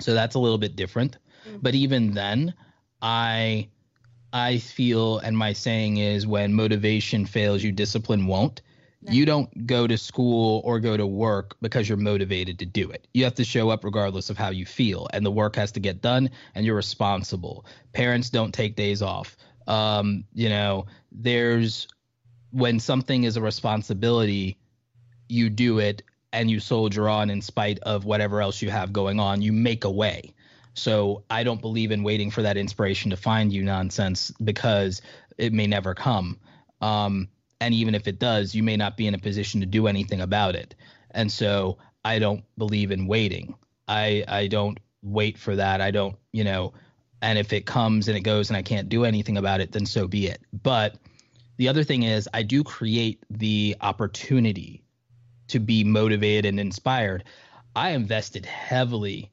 So 0.00 0.14
that's 0.14 0.34
a 0.34 0.38
little 0.38 0.58
bit 0.58 0.76
different. 0.76 1.16
Mm-hmm. 1.48 1.58
But 1.62 1.74
even 1.74 2.12
then, 2.12 2.54
I 3.02 3.68
I 4.32 4.58
feel 4.58 5.18
and 5.18 5.36
my 5.36 5.52
saying 5.52 5.96
is 5.96 6.26
when 6.26 6.54
motivation 6.54 7.26
fails 7.26 7.62
you 7.62 7.72
discipline 7.72 8.26
won't 8.26 8.62
You 9.08 9.24
don't 9.24 9.66
go 9.66 9.86
to 9.86 9.96
school 9.96 10.60
or 10.64 10.78
go 10.78 10.96
to 10.96 11.06
work 11.06 11.56
because 11.62 11.88
you're 11.88 11.96
motivated 11.96 12.58
to 12.58 12.66
do 12.66 12.90
it. 12.90 13.08
You 13.14 13.24
have 13.24 13.34
to 13.36 13.44
show 13.44 13.70
up 13.70 13.84
regardless 13.84 14.28
of 14.28 14.36
how 14.36 14.50
you 14.50 14.66
feel, 14.66 15.08
and 15.12 15.24
the 15.24 15.30
work 15.30 15.56
has 15.56 15.72
to 15.72 15.80
get 15.80 16.02
done, 16.02 16.30
and 16.54 16.66
you're 16.66 16.76
responsible. 16.76 17.64
Parents 17.92 18.28
don't 18.28 18.52
take 18.52 18.76
days 18.76 19.00
off. 19.00 19.36
Um, 19.66 20.24
you 20.34 20.48
know, 20.48 20.86
there's 21.12 21.88
when 22.50 22.80
something 22.80 23.24
is 23.24 23.36
a 23.36 23.40
responsibility, 23.40 24.58
you 25.28 25.48
do 25.48 25.78
it 25.78 26.02
and 26.32 26.50
you 26.50 26.60
soldier 26.60 27.08
on 27.08 27.30
in 27.30 27.40
spite 27.40 27.78
of 27.80 28.04
whatever 28.04 28.40
else 28.40 28.60
you 28.60 28.70
have 28.70 28.92
going 28.92 29.18
on. 29.18 29.42
You 29.42 29.52
make 29.52 29.84
a 29.84 29.90
way. 29.90 30.34
So 30.74 31.24
I 31.30 31.42
don't 31.42 31.60
believe 31.60 31.90
in 31.90 32.02
waiting 32.02 32.30
for 32.30 32.42
that 32.42 32.56
inspiration 32.56 33.10
to 33.10 33.16
find 33.16 33.52
you 33.52 33.62
nonsense 33.62 34.30
because 34.42 35.02
it 35.38 35.52
may 35.52 35.66
never 35.66 35.94
come. 35.94 36.38
Um, 36.80 37.28
and 37.60 37.74
even 37.74 37.94
if 37.94 38.08
it 38.08 38.18
does, 38.18 38.54
you 38.54 38.62
may 38.62 38.76
not 38.76 38.96
be 38.96 39.06
in 39.06 39.14
a 39.14 39.18
position 39.18 39.60
to 39.60 39.66
do 39.66 39.86
anything 39.86 40.20
about 40.20 40.54
it. 40.56 40.74
And 41.10 41.30
so 41.30 41.78
I 42.04 42.18
don't 42.18 42.44
believe 42.56 42.90
in 42.90 43.06
waiting. 43.06 43.54
I 43.86 44.24
I 44.26 44.46
don't 44.46 44.78
wait 45.02 45.38
for 45.38 45.56
that. 45.56 45.80
I 45.80 45.90
don't, 45.90 46.16
you 46.32 46.44
know, 46.44 46.72
and 47.22 47.38
if 47.38 47.52
it 47.52 47.66
comes 47.66 48.08
and 48.08 48.16
it 48.16 48.22
goes 48.22 48.50
and 48.50 48.56
I 48.56 48.62
can't 48.62 48.88
do 48.88 49.04
anything 49.04 49.36
about 49.36 49.60
it, 49.60 49.72
then 49.72 49.86
so 49.86 50.08
be 50.08 50.26
it. 50.26 50.40
But 50.52 50.96
the 51.56 51.68
other 51.68 51.84
thing 51.84 52.04
is 52.04 52.28
I 52.32 52.42
do 52.42 52.64
create 52.64 53.22
the 53.30 53.76
opportunity 53.80 54.82
to 55.48 55.58
be 55.58 55.84
motivated 55.84 56.46
and 56.46 56.60
inspired. 56.60 57.24
I 57.76 57.90
invested 57.90 58.46
heavily 58.46 59.30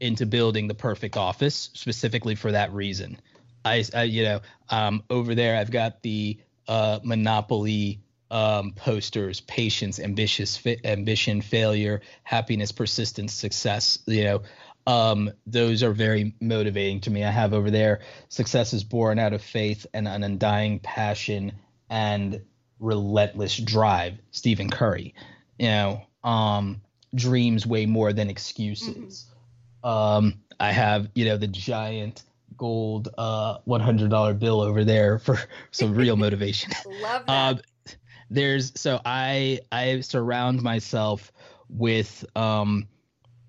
into 0.00 0.26
building 0.26 0.68
the 0.68 0.74
perfect 0.74 1.16
office 1.16 1.70
specifically 1.74 2.34
for 2.34 2.52
that 2.52 2.72
reason. 2.72 3.18
I, 3.64 3.84
I 3.94 4.04
you 4.04 4.22
know, 4.22 4.40
um, 4.70 5.02
over 5.10 5.34
there 5.34 5.58
I've 5.58 5.70
got 5.70 6.02
the 6.02 6.38
uh, 6.68 7.00
Monopoly 7.02 8.00
um, 8.30 8.72
posters: 8.72 9.40
patience, 9.40 10.00
ambitious, 10.00 10.56
fi- 10.56 10.80
ambition, 10.84 11.40
failure, 11.40 12.00
happiness, 12.24 12.72
persistence, 12.72 13.32
success. 13.32 13.98
You 14.06 14.24
know, 14.24 14.42
um, 14.86 15.30
those 15.46 15.82
are 15.82 15.92
very 15.92 16.34
motivating 16.40 17.00
to 17.02 17.10
me. 17.10 17.24
I 17.24 17.30
have 17.30 17.52
over 17.52 17.70
there: 17.70 18.00
success 18.28 18.72
is 18.72 18.84
born 18.84 19.18
out 19.18 19.32
of 19.32 19.42
faith 19.42 19.86
and 19.94 20.08
an 20.08 20.22
undying 20.22 20.80
passion 20.80 21.52
and 21.88 22.42
relentless 22.78 23.56
drive. 23.56 24.18
Stephen 24.30 24.70
Curry. 24.70 25.14
You 25.58 25.68
know, 25.68 26.02
um, 26.22 26.82
dreams 27.14 27.66
way 27.66 27.86
more 27.86 28.12
than 28.12 28.28
excuses. 28.28 29.26
Mm-hmm. 29.84 29.88
Um, 29.88 30.40
I 30.58 30.72
have, 30.72 31.08
you 31.14 31.24
know, 31.26 31.36
the 31.36 31.46
giant 31.46 32.22
gold 32.56 33.08
uh, 33.18 33.58
$100 33.60 34.38
bill 34.38 34.60
over 34.60 34.84
there 34.84 35.18
for 35.18 35.38
some 35.70 35.94
real 35.94 36.16
motivation. 36.16 36.72
Love 36.86 37.26
that. 37.26 37.56
Uh, 37.56 37.60
there's 38.28 38.72
so 38.78 39.00
I 39.04 39.60
I 39.70 40.00
surround 40.00 40.62
myself 40.62 41.32
with 41.68 42.24
um, 42.34 42.88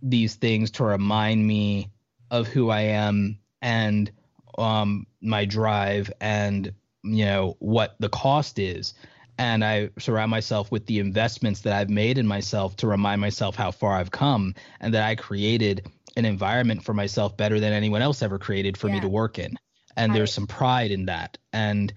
these 0.02 0.36
things 0.36 0.72
to 0.72 0.84
remind 0.84 1.46
me 1.46 1.90
of 2.30 2.48
who 2.48 2.70
I 2.70 2.82
am 2.82 3.40
and 3.62 4.12
um, 4.58 5.08
my 5.22 5.46
drive 5.46 6.12
and 6.22 6.74
you 7.04 7.26
know 7.26 7.56
what 7.60 7.96
the 8.00 8.10
cost 8.10 8.60
is 8.60 8.94
and 9.38 9.64
I 9.64 9.90
surround 10.00 10.32
myself 10.32 10.72
with 10.72 10.86
the 10.88 11.00
investments 11.00 11.62
that 11.62 11.74
I've 11.74 11.90
made 11.90 12.18
in 12.18 12.26
myself 12.26 12.76
to 12.78 12.88
remind 12.88 13.22
myself 13.22 13.56
how 13.56 13.72
far 13.72 13.94
I've 13.94 14.12
come 14.12 14.56
and 14.80 14.94
that 14.94 15.04
I 15.04 15.16
created 15.16 15.88
an 16.18 16.26
environment 16.26 16.84
for 16.84 16.94
myself 16.94 17.38
better 17.38 17.60
than 17.60 17.72
anyone 17.72 18.02
else 18.02 18.22
ever 18.22 18.38
created 18.38 18.76
for 18.76 18.88
yeah. 18.88 18.96
me 18.96 19.00
to 19.02 19.08
work 19.08 19.40
in. 19.40 19.58
And 19.96 20.12
I, 20.12 20.16
there's 20.16 20.34
some 20.34 20.48
pride 20.48 20.92
in 20.92 21.06
that. 21.06 21.38
And 21.54 21.94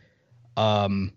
um 0.57 1.13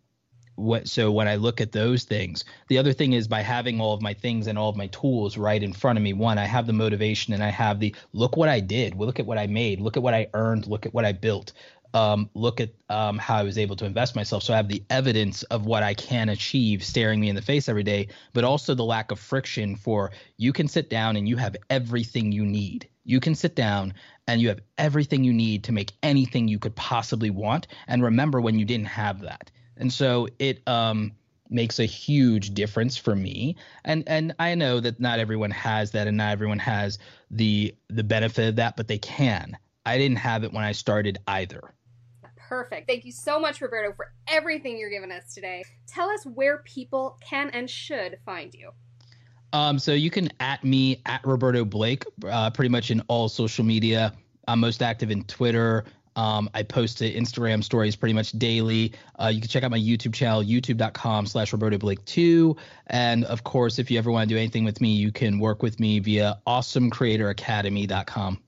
what 0.55 0.87
so 0.87 1.11
when 1.11 1.27
I 1.27 1.35
look 1.35 1.61
at 1.61 1.71
those 1.71 2.03
things, 2.03 2.45
the 2.67 2.77
other 2.77 2.93
thing 2.93 3.13
is 3.13 3.27
by 3.27 3.41
having 3.41 3.81
all 3.81 3.93
of 3.93 4.01
my 4.01 4.13
things 4.13 4.47
and 4.47 4.57
all 4.57 4.69
of 4.69 4.75
my 4.75 4.87
tools 4.87 5.37
right 5.37 5.61
in 5.61 5.73
front 5.73 5.97
of 5.97 6.03
me, 6.03 6.13
one, 6.13 6.37
I 6.37 6.45
have 6.45 6.67
the 6.67 6.73
motivation 6.73 7.33
and 7.33 7.43
I 7.43 7.49
have 7.49 7.79
the 7.79 7.95
look 8.13 8.37
what 8.37 8.49
I 8.49 8.59
did, 8.59 8.95
look 8.95 9.19
at 9.19 9.25
what 9.25 9.37
I 9.37 9.47
made, 9.47 9.79
look 9.81 9.97
at 9.97 10.03
what 10.03 10.13
I 10.13 10.27
earned, 10.33 10.67
look 10.67 10.85
at 10.85 10.93
what 10.93 11.05
I 11.05 11.11
built. 11.11 11.53
Um, 11.95 12.31
look 12.33 12.59
at 12.59 12.71
um, 12.89 13.19
how 13.19 13.35
I 13.35 13.43
was 13.43 13.59
able 13.59 13.75
to 13.75 13.85
invest 13.85 14.15
myself. 14.15 14.41
So 14.41 14.51
I 14.51 14.57
have 14.57 14.67
the 14.67 14.83
evidence 14.89 15.43
of 15.43 15.67
what 15.67 15.83
I 15.83 15.93
can 15.93 16.29
achieve 16.29 16.83
staring 16.83 17.19
me 17.19 17.29
in 17.29 17.35
the 17.35 17.41
face 17.41 17.69
every 17.69 17.83
day, 17.83 18.07
but 18.33 18.43
also 18.43 18.73
the 18.73 18.83
lack 18.83 19.11
of 19.11 19.19
friction 19.19 19.75
for 19.75 20.09
you 20.35 20.53
can 20.53 20.67
sit 20.67 20.89
down 20.89 21.17
and 21.17 21.29
you 21.29 21.37
have 21.37 21.55
everything 21.69 22.31
you 22.31 22.47
need. 22.47 22.89
You 23.03 23.19
can 23.19 23.35
sit 23.35 23.55
down 23.55 23.93
and 24.27 24.41
you 24.41 24.47
have 24.49 24.61
everything 24.77 25.23
you 25.23 25.33
need 25.33 25.65
to 25.65 25.71
make 25.71 25.91
anything 26.01 26.47
you 26.47 26.59
could 26.59 26.75
possibly 26.75 27.29
want. 27.29 27.67
And 27.87 28.03
remember 28.03 28.39
when 28.39 28.57
you 28.57 28.65
didn't 28.65 28.87
have 28.87 29.21
that. 29.21 29.51
And 29.77 29.91
so 29.91 30.27
it 30.39 30.61
um, 30.67 31.11
makes 31.49 31.79
a 31.79 31.85
huge 31.85 32.53
difference 32.53 32.97
for 32.97 33.15
me. 33.15 33.55
And 33.83 34.03
and 34.07 34.35
I 34.39 34.55
know 34.55 34.79
that 34.79 34.99
not 34.99 35.19
everyone 35.19 35.51
has 35.51 35.91
that, 35.91 36.07
and 36.07 36.17
not 36.17 36.31
everyone 36.31 36.59
has 36.59 36.99
the 37.31 37.75
the 37.89 38.03
benefit 38.03 38.49
of 38.49 38.55
that, 38.57 38.77
but 38.77 38.87
they 38.87 38.97
can. 38.97 39.57
I 39.85 39.97
didn't 39.97 40.17
have 40.17 40.43
it 40.43 40.53
when 40.53 40.63
I 40.63 40.71
started 40.71 41.17
either. 41.27 41.73
Perfect. 42.37 42.87
Thank 42.87 43.05
you 43.05 43.11
so 43.11 43.39
much, 43.39 43.61
Roberto, 43.61 43.93
for 43.95 44.13
everything 44.27 44.77
you're 44.77 44.89
giving 44.89 45.11
us 45.11 45.33
today. 45.33 45.63
Tell 45.87 46.09
us 46.09 46.23
where 46.25 46.59
people 46.59 47.17
can 47.27 47.49
and 47.49 47.69
should 47.69 48.19
find 48.25 48.53
you. 48.53 48.71
Um, 49.53 49.79
so 49.79 49.93
you 49.93 50.09
can 50.09 50.29
at 50.39 50.63
me 50.63 50.99
at 51.05 51.25
Roberto 51.25 51.63
Blake, 51.63 52.03
uh, 52.27 52.49
pretty 52.49 52.69
much 52.69 52.91
in 52.91 53.01
all 53.01 53.29
social 53.29 53.63
media. 53.63 54.13
I'm 54.47 54.59
most 54.59 54.81
active 54.81 55.11
in 55.11 55.23
Twitter. 55.23 55.85
Um, 56.15 56.49
I 56.53 56.63
post 56.63 56.99
to 56.99 57.11
Instagram 57.11 57.63
stories 57.63 57.95
pretty 57.95 58.13
much 58.13 58.33
daily. 58.33 58.93
Uh, 59.19 59.27
you 59.27 59.39
can 59.41 59.49
check 59.49 59.63
out 59.63 59.71
my 59.71 59.79
YouTube 59.79 60.13
channel, 60.13 60.43
youtube.com 60.43 61.25
slash 61.25 61.53
Roberto 61.53 61.77
Blake 61.77 62.03
2. 62.05 62.55
And 62.87 63.23
of 63.25 63.43
course, 63.43 63.79
if 63.79 63.89
you 63.89 63.97
ever 63.97 64.11
want 64.11 64.29
to 64.29 64.35
do 64.35 64.37
anything 64.37 64.63
with 64.63 64.79
me, 64.81 64.93
you 64.93 65.11
can 65.11 65.39
work 65.39 65.63
with 65.63 65.79
me 65.79 65.99
via 65.99 66.37
awesomecreatoracademy.com. 66.45 68.42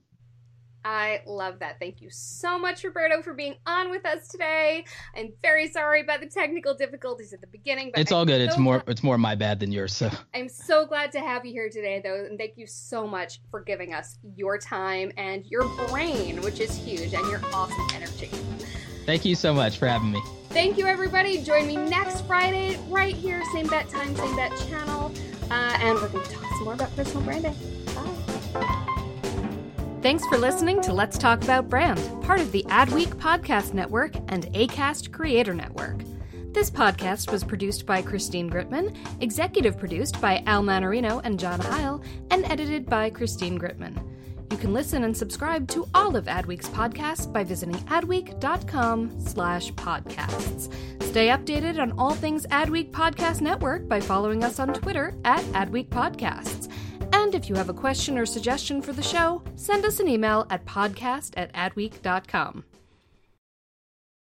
I 0.86 1.20
love 1.26 1.58
that. 1.58 1.80
Thank 1.80 2.00
you 2.00 2.10
so 2.10 2.60
much, 2.60 2.84
Roberto, 2.84 3.20
for 3.20 3.34
being 3.34 3.56
on 3.66 3.90
with 3.90 4.06
us 4.06 4.28
today. 4.28 4.84
I'm 5.16 5.32
very 5.42 5.66
sorry 5.66 6.00
about 6.00 6.20
the 6.20 6.28
technical 6.28 6.74
difficulties 6.74 7.32
at 7.32 7.40
the 7.40 7.48
beginning, 7.48 7.90
but 7.92 8.00
it's 8.00 8.12
all 8.12 8.24
good. 8.24 8.38
So 8.38 8.44
it's 8.44 8.56
more 8.56 8.84
it's 8.86 9.02
more 9.02 9.18
my 9.18 9.34
bad 9.34 9.58
than 9.58 9.72
yours. 9.72 9.92
So 9.92 10.08
I'm 10.32 10.48
so 10.48 10.86
glad 10.86 11.10
to 11.12 11.18
have 11.18 11.44
you 11.44 11.50
here 11.50 11.68
today, 11.68 12.00
though, 12.04 12.24
and 12.24 12.38
thank 12.38 12.56
you 12.56 12.68
so 12.68 13.04
much 13.04 13.40
for 13.50 13.62
giving 13.62 13.94
us 13.94 14.18
your 14.36 14.58
time 14.58 15.10
and 15.16 15.44
your 15.46 15.64
brain, 15.88 16.40
which 16.42 16.60
is 16.60 16.76
huge, 16.76 17.14
and 17.14 17.28
your 17.28 17.40
awesome 17.52 17.88
energy. 17.92 18.30
Thank 19.06 19.24
you 19.24 19.34
so 19.34 19.52
much 19.52 19.78
for 19.78 19.88
having 19.88 20.12
me. 20.12 20.22
Thank 20.50 20.78
you, 20.78 20.86
everybody. 20.86 21.42
Join 21.42 21.66
me 21.66 21.74
next 21.74 22.20
Friday 22.28 22.78
right 22.88 23.14
here, 23.14 23.42
same 23.52 23.66
bet 23.66 23.88
time, 23.88 24.14
same 24.14 24.36
bet 24.36 24.56
channel, 24.68 25.12
uh, 25.50 25.78
and 25.80 25.96
we're 25.96 26.08
going 26.10 26.24
to 26.24 26.30
talk 26.30 26.48
some 26.50 26.64
more 26.64 26.74
about 26.74 26.94
personal 26.94 27.24
branding. 27.24 27.75
Thanks 30.06 30.24
for 30.26 30.38
listening 30.38 30.80
to 30.82 30.92
Let's 30.92 31.18
Talk 31.18 31.42
About 31.42 31.68
Brand, 31.68 31.98
part 32.22 32.38
of 32.38 32.52
the 32.52 32.62
Adweek 32.68 33.08
Podcast 33.16 33.74
Network 33.74 34.14
and 34.28 34.44
Acast 34.52 35.10
Creator 35.10 35.52
Network. 35.52 35.96
This 36.52 36.70
podcast 36.70 37.32
was 37.32 37.42
produced 37.42 37.86
by 37.86 38.02
Christine 38.02 38.48
Gritmon, 38.48 38.96
executive 39.20 39.76
produced 39.76 40.20
by 40.20 40.44
Al 40.46 40.62
Manarino 40.62 41.20
and 41.24 41.40
John 41.40 41.58
Heil, 41.58 42.04
and 42.30 42.44
edited 42.44 42.86
by 42.86 43.10
Christine 43.10 43.58
Gritmon. 43.58 44.00
You 44.52 44.56
can 44.56 44.72
listen 44.72 45.02
and 45.02 45.16
subscribe 45.16 45.66
to 45.70 45.88
all 45.92 46.14
of 46.14 46.26
Adweek's 46.26 46.68
podcasts 46.68 47.30
by 47.30 47.42
visiting 47.42 47.74
adweek.com 47.86 49.20
slash 49.20 49.72
podcasts. 49.72 50.72
Stay 51.02 51.30
updated 51.30 51.80
on 51.80 51.90
all 51.98 52.14
things 52.14 52.46
Adweek 52.52 52.92
Podcast 52.92 53.40
Network 53.40 53.88
by 53.88 53.98
following 53.98 54.44
us 54.44 54.60
on 54.60 54.72
Twitter 54.72 55.14
at 55.24 55.42
Adweek 55.46 55.88
Podcasts. 55.88 56.72
And 57.26 57.34
if 57.34 57.48
you 57.48 57.56
have 57.56 57.68
a 57.68 57.74
question 57.74 58.18
or 58.18 58.24
suggestion 58.24 58.80
for 58.80 58.92
the 58.92 59.02
show, 59.02 59.42
send 59.56 59.84
us 59.84 59.98
an 59.98 60.06
email 60.06 60.46
at 60.48 60.64
podcast 60.64 61.32
at 61.36 61.52
adweek.com. 61.54 62.62